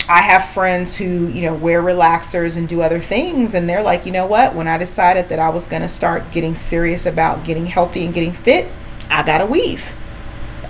[0.09, 4.05] I have friends who, you know, wear relaxers and do other things, and they're like,
[4.05, 4.55] you know what?
[4.55, 8.13] When I decided that I was going to start getting serious about getting healthy and
[8.13, 8.69] getting fit,
[9.09, 9.83] I got a weave.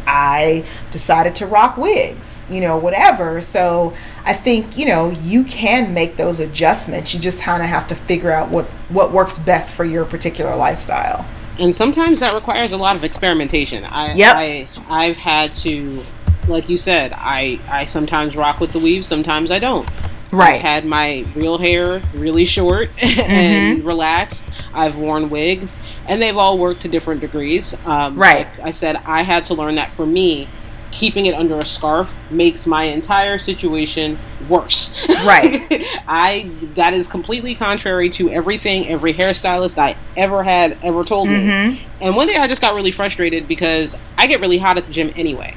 [0.07, 3.41] I decided to rock wigs, you know, whatever.
[3.41, 3.93] So
[4.23, 7.13] I think, you know, you can make those adjustments.
[7.13, 10.55] You just kind of have to figure out what, what works best for your particular
[10.55, 11.25] lifestyle.
[11.59, 13.83] and sometimes that requires a lot of experimentation.
[13.83, 14.35] I, Yep.
[14.35, 16.03] I I've had to,
[16.47, 19.87] like you said, I I sometimes rock with the weave, sometimes I don't.
[20.31, 20.55] Right.
[20.55, 23.87] I've had my real hair really short and Mm-hmm.
[23.87, 24.43] relaxed.
[24.73, 27.73] I've worn wigs, and they've all worked to different degrees.
[27.85, 28.47] Um, Right.
[28.47, 30.47] like I said I had to learn that for me,
[30.91, 34.17] keeping it under a scarf makes my entire situation
[34.49, 35.05] worse.
[35.09, 35.65] Right.
[36.07, 41.35] I that is completely contrary to everything every hairstylist I ever had ever told me.
[41.35, 41.79] Mhm.
[42.01, 44.91] And one day I just got really frustrated because I get really hot at the
[44.93, 45.55] gym anyway.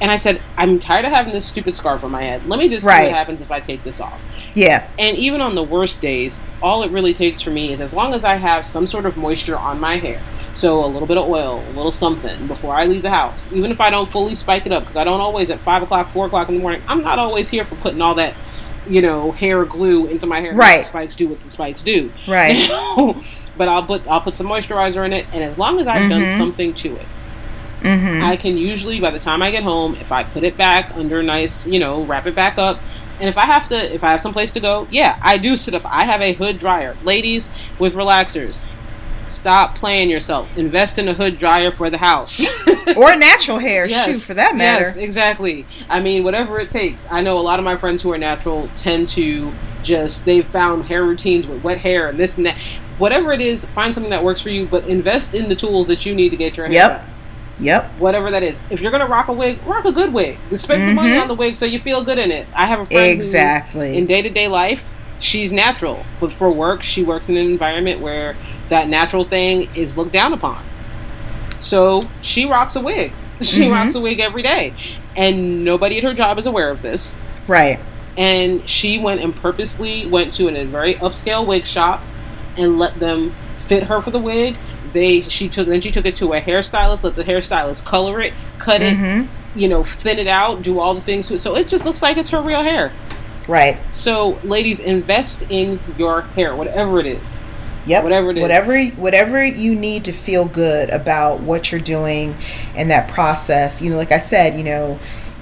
[0.00, 2.46] And I said, I'm tired of having this stupid scarf on my head.
[2.46, 4.20] Let me just see what happens if I take this off.
[4.54, 4.88] Yeah.
[4.98, 8.14] And even on the worst days, all it really takes for me is as long
[8.14, 10.20] as I have some sort of moisture on my hair.
[10.54, 13.48] So a little bit of oil, a little something before I leave the house.
[13.52, 16.10] Even if I don't fully spike it up, because I don't always at five o'clock,
[16.10, 16.82] four o'clock in the morning.
[16.88, 18.34] I'm not always here for putting all that,
[18.88, 20.54] you know, hair glue into my hair.
[20.54, 20.78] Right.
[20.78, 22.10] The spikes do what the spikes do.
[22.26, 22.56] Right.
[23.56, 26.22] but I'll put I'll put some moisturizer in it, and as long as I've done
[26.22, 26.36] Mhm.
[26.38, 27.06] something to it,
[27.80, 28.24] Mm-hmm.
[28.24, 31.22] I can usually by the time I get home, if I put it back under
[31.22, 32.80] nice, you know, wrap it back up.
[33.20, 35.56] And if I have to, if I have some place to go, yeah, I do
[35.56, 35.82] sit up.
[35.84, 36.96] I have a hood dryer.
[37.02, 38.62] Ladies with relaxers,
[39.28, 40.48] stop playing yourself.
[40.56, 42.46] Invest in a hood dryer for the house.
[42.96, 44.06] or natural hair, Yes.
[44.06, 44.84] shoot, for that matter.
[44.84, 45.66] Yes, exactly.
[45.88, 47.04] I mean, whatever it takes.
[47.10, 49.52] I know a lot of my friends who are natural tend to
[49.82, 52.56] just they've found hair routines with wet hair and this and that.
[52.98, 56.04] Whatever it is, find something that works for you, but invest in the tools that
[56.04, 57.08] you need to get your hair Yep.
[57.60, 57.90] Yep.
[57.98, 58.56] Whatever that is.
[58.70, 60.38] If you're gonna rock a wig, rock a good wig.
[60.56, 61.22] Spend some money Mhm.
[61.22, 62.46] on the wig so you feel good in it.
[62.54, 63.96] I have a friend who, Exactly.
[63.96, 64.82] in day to day life,
[65.18, 68.36] she's natural, but for work, she works in an environment where
[68.68, 70.58] that natural thing is looked down upon.
[71.60, 73.12] So she rocks a wig.
[73.40, 73.70] She Mhm.
[73.72, 74.72] rocks a wig every day,
[75.16, 77.16] and nobody at her job is aware of this.
[77.46, 77.78] right.
[78.16, 82.02] And she went and purposely went to a very upscale wig shop
[82.56, 83.32] and let them
[83.68, 84.56] fit her for the wig.
[84.98, 88.34] They she took then she took it to a hairstylist, let the hairstylist color it,
[88.58, 89.22] cut it, hmm
[89.54, 91.42] you know, thin it out, do all the things to it.
[91.42, 92.92] So it just looks like it's her real hair.
[93.48, 93.78] Right.
[93.90, 97.40] So, ladies, invest in your hair, whatever it is.
[97.86, 98.04] Yep.
[98.04, 98.42] Whatever it is.
[98.42, 102.36] Whatever whatever you need to feel good about what you're doing
[102.76, 103.80] and that process.
[103.80, 104.98] You know, like I said, you know,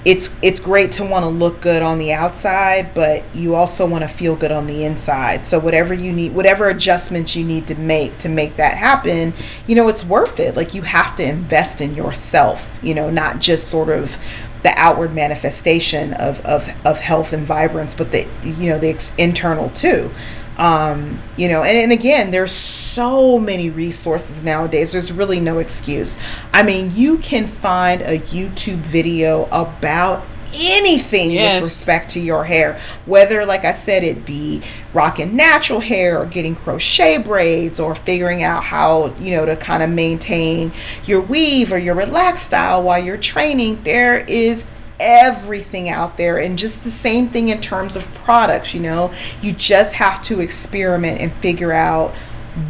[0.07, 4.03] it's it's great to want to look good on the outside, but you also want
[4.03, 5.45] to feel good on the inside.
[5.45, 9.33] So whatever you need, whatever adjustments you need to make to make that happen,
[9.67, 10.55] you know, it's worth it.
[10.55, 14.17] Like you have to invest in yourself, you know, not just sort of
[14.63, 19.11] the outward manifestation of, of, of health and vibrance, but the you know the ex-
[19.17, 20.09] internal too.
[20.57, 24.91] Um, you know, and, and again, there's so many resources nowadays.
[24.91, 26.17] There's really no excuse.
[26.51, 30.23] I mean, you can find a YouTube video about
[30.53, 31.61] anything Yes.
[31.61, 34.61] with respect to your hair, whether, like I said, it be
[34.93, 39.83] rocking natural hair or getting crochet braids or figuring out how, you know, to kind
[39.83, 40.71] of maintain
[41.05, 43.83] your weave or your relaxed style while you're training.
[43.83, 44.65] There is
[44.99, 49.13] everything out there and just the same thing in terms of products you know?
[49.41, 52.13] You just have to experiment and figure out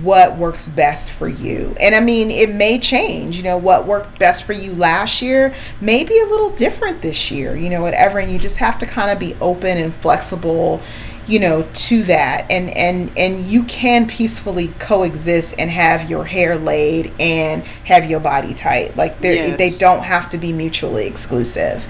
[0.01, 1.73] what works best for you.
[1.79, 5.53] And i mean it may change you know what worked best for you last year
[5.79, 8.85] may be a little different this year you know whatever and you just have to
[8.85, 10.81] kind of be open and flexible
[11.27, 12.49] you know to that.
[12.49, 18.19] And and and you can peacefully coexist and have your hair laid and have your
[18.19, 18.95] body tight.
[18.95, 19.57] Like they Yes.
[19.57, 21.85] they don't have to be mutually exclusive.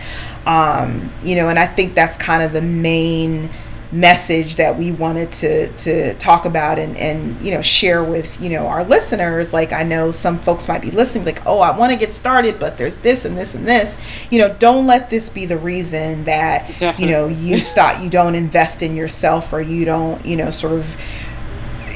[0.45, 3.49] Um you know and i think that's kind of the main
[3.91, 8.49] message that we wanted to to talk about and and you know share with you
[8.49, 9.53] know our listeners.
[9.53, 12.59] Like i know some folks might be listening like oh i want to get started
[12.59, 13.97] but there's this and this and this.
[14.29, 18.35] You know don't let this be the reason that you know you stop you don't
[18.35, 20.95] invest in yourself or you don't you know sort of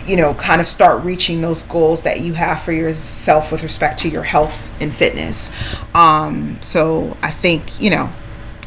[0.08, 4.00] you know kind of start reaching those goals that you have for yourself with respect
[4.00, 5.52] to your health and fitness.
[5.94, 8.10] Um so i think you know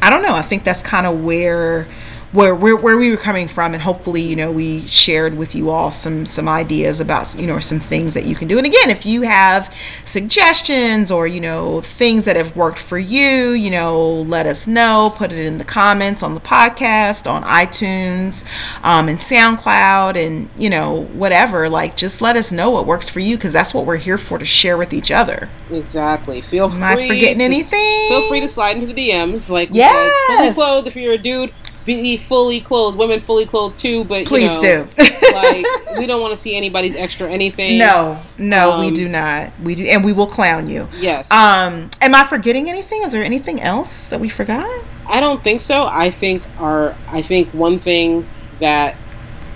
[0.01, 0.35] i don't know.
[0.35, 1.87] I think that's kind of where
[2.35, 5.69] where, where where we were coming from and hopefully you know we shared with you
[5.69, 8.89] all some some ideas about you know some things that you can do and again
[8.89, 14.21] if you have suggestions or you know things that have worked for you you know
[14.23, 18.43] let us know put it in the comments on the podcast on itunes
[18.83, 23.21] um, and soundcloud and you know whatever like just let us know what works for
[23.21, 26.41] you because that's what we're here for to share with each other Exactly.
[26.41, 27.07] Feel Am I free.
[27.07, 28.09] forgetting to, anything?
[28.09, 29.49] Feel free to slide into the DMs.
[29.49, 31.51] Like said, fully clothed if you're a dude.
[31.85, 32.97] Be fully clothed.
[32.97, 34.03] Women fully clothed too.
[34.05, 35.03] But please you know, do
[35.33, 35.65] like
[35.99, 37.77] we don't want to see anybody's extra anything.
[37.77, 41.29] no no we Um, do not we do and we will clown you Yes.
[41.31, 43.03] Um, am I forgetting anything?
[43.03, 44.67] Is there anything else that we forgot?
[45.07, 45.85] I don't think so.
[45.85, 48.25] I think our I think one thing
[48.59, 48.95] that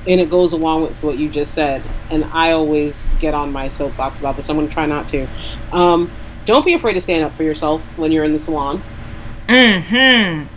[0.07, 3.69] and it goes along with what you just said, and I always get on my
[3.69, 4.49] soapbox about this.
[4.49, 5.27] I'm going to try not to.
[5.71, 6.09] Um,
[6.45, 8.81] don't be afraid to stand up for yourself when you're in the salon.
[9.47, 10.47] Mm-hmm.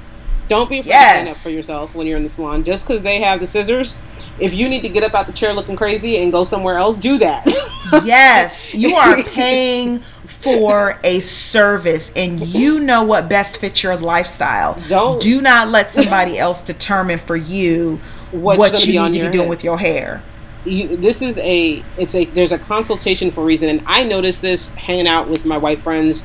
[0.53, 2.63] Don't be afraid to stand up for yourself when you're in the salon.
[2.63, 3.99] Just because they have the scissors,
[4.39, 6.97] if you need to get up out the chair looking crazy and go somewhere else,
[6.99, 7.47] do that.
[8.05, 14.81] Yes, you are paying for a service and you know what best fits your lifestyle.
[14.89, 18.01] Don't- Do not let somebody else determine for you
[18.31, 19.49] What's what you need to be doing head.
[19.51, 20.23] with your hair.
[20.65, 24.41] you, this is a it's a there's a consultation for a reason and i noticed
[24.41, 26.25] this hanging out with my white friends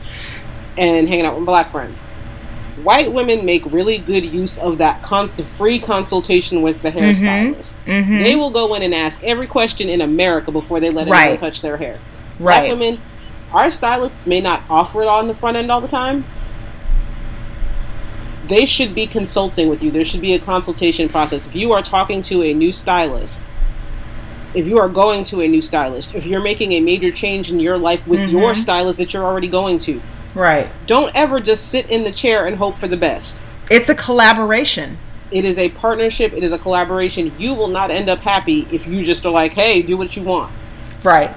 [0.78, 2.06] and hanging out with my black friends
[2.88, 7.76] white women make really good use of that con- the free consultation with the hairstylist
[7.85, 8.23] Mhm.
[8.23, 11.23] they will go in and ask every question in america before they let Right.
[11.23, 11.97] anyone touch their hair
[12.39, 12.72] black Right.
[12.72, 12.99] women
[13.53, 16.23] our stylists may not offer it on the front end all the time
[18.47, 21.81] they should be consulting with you there should be a consultation process if you are
[21.81, 23.41] talking to a new stylist
[24.53, 27.59] if you are going to a new stylist if you're making a major change in
[27.59, 28.57] your life with your Mhm.
[28.57, 29.99] stylist that you're already going to
[30.38, 30.68] Right.
[30.85, 34.97] don't ever just sit in the chair and hope for the best It's a collaboration.
[35.31, 38.85] it is a partnership it is a collaboration you will not end up happy if
[38.88, 40.51] you just are like hey do what you want
[41.03, 41.31] Right.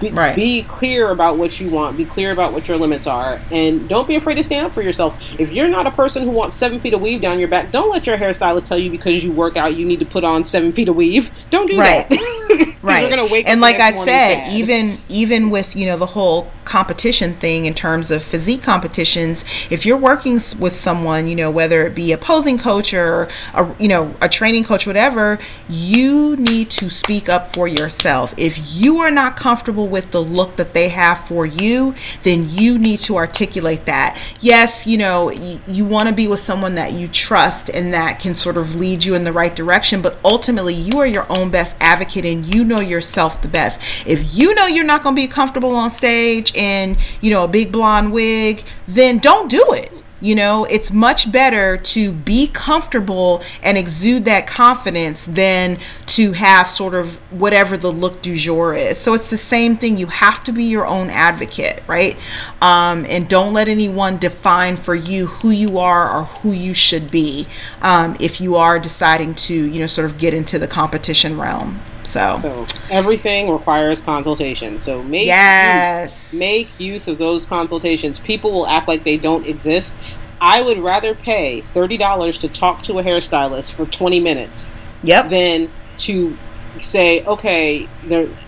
[0.00, 0.34] be, Right.
[0.36, 4.06] be clear about what you want be clear about what your limits are and don't
[4.08, 6.80] be afraid to stand up for yourself if you're not a person who wants seven
[6.80, 9.56] feet of weave down your back don't let your hairstylist tell you because you work
[9.56, 12.10] out you need to put on seven feet of weave don't do that.
[12.10, 12.18] Right.
[12.20, 16.06] that right you're gonna wake and like i said even even with you know the
[16.06, 19.44] whole competition thing in terms of physique competitions.
[19.70, 23.74] If you're working with someone you know whether it be a posing coach or a
[23.78, 25.38] you know a training coach whatever
[25.68, 28.34] you need to speak up for yourself.
[28.36, 32.78] If you are not comfortable with the look that they have for you then you
[32.78, 34.18] need to articulate that.
[34.40, 38.20] Yes you know y- you want to be with someone that you trust and that
[38.20, 41.50] can sort of lead you in the right direction but ultimately you are your own
[41.50, 43.80] best advocate and you know yourself the best.
[44.06, 47.48] If you know you're not going to be comfortable on stage in you know a
[47.48, 49.92] big blonde wig then don't do it
[50.24, 56.66] you know, it's much better to be comfortable and exude that confidence than to have
[56.66, 58.96] sort of whatever the look du jour is.
[58.96, 59.98] So it's the same thing.
[59.98, 62.16] You have to be your own advocate, right?
[62.62, 67.10] Um, and don't let anyone define for you who you are or who you should
[67.10, 67.46] be
[67.82, 71.78] um, if you are deciding to, you know, sort of get into the competition realm.
[72.04, 74.80] So, So everything requires consultation.
[74.80, 76.32] So make yes.
[76.32, 78.18] use, make use of those consultations.
[78.20, 79.94] People will act like they don't exist.
[80.40, 84.70] I would rather pay thirty dollars to talk to a hairstylist for twenty minutes
[85.02, 85.30] Yep.
[85.30, 86.36] than to
[86.80, 87.88] say, okay.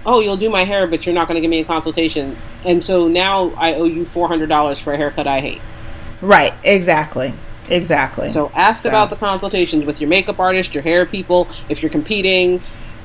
[0.04, 2.82] Oh, you'll do my hair, but you're not going to give me a consultation, and
[2.84, 5.60] so now I owe you four hundred dollars for a haircut I hate.
[6.20, 6.52] Right.
[6.64, 7.32] Exactly.
[7.68, 8.28] Exactly.
[8.28, 11.90] So ask So- about the consultations with your makeup artist, your hair people, if you're
[11.90, 12.60] competing,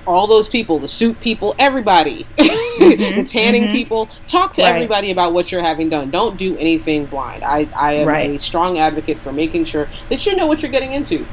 [0.07, 3.71] all those people, the suit people, everybody, the tanning mhm.
[3.71, 4.09] people.
[4.27, 4.73] Talk to Right.
[4.73, 6.09] everybody about what you're having done.
[6.09, 7.43] Don't do anything blind.
[7.43, 8.29] I, I am Right.
[8.29, 11.25] a strong advocate for making sure that you know what you're getting into.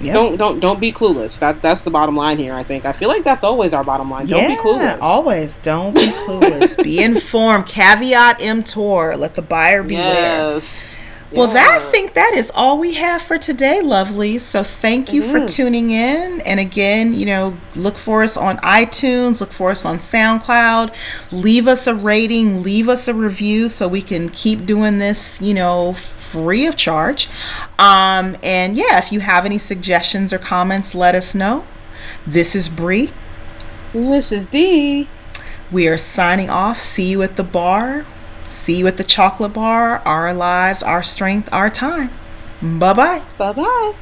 [0.00, 0.14] Yep.
[0.14, 1.38] Don't don't don't be clueless.
[1.38, 2.54] That that's the bottom line here.
[2.54, 2.84] I think.
[2.84, 4.26] I feel like that's always our bottom line.
[4.26, 4.98] Don't be clueless.
[5.00, 6.82] Always don't be clueless.
[6.82, 7.66] be informed.
[7.66, 9.16] Caveat emptor.
[9.16, 10.54] Let the buyer beware.
[10.54, 10.84] Yes.
[11.36, 14.38] Well, that I think that is all we have for today, lovely.
[14.38, 15.54] So thank you it for is.
[15.54, 16.40] tuning in.
[16.42, 20.94] And again, you know, look for us on iTunes, look for us on SoundCloud.
[21.32, 25.54] Leave us a rating, leave us a review so we can keep doing this, you
[25.54, 27.28] know, free of charge.
[27.78, 31.64] Um, and yeah, if you have any suggestions or comments, let us know.
[32.26, 33.10] This is Bri.
[33.92, 35.08] This is Di.
[35.70, 36.78] We are signing off.
[36.78, 38.04] See you at the bar.
[38.54, 39.98] See you at the chocolate bar.
[40.06, 42.10] Our lives, our strength, our time.
[42.62, 43.22] Bye bye.
[43.36, 43.94] Bye bye.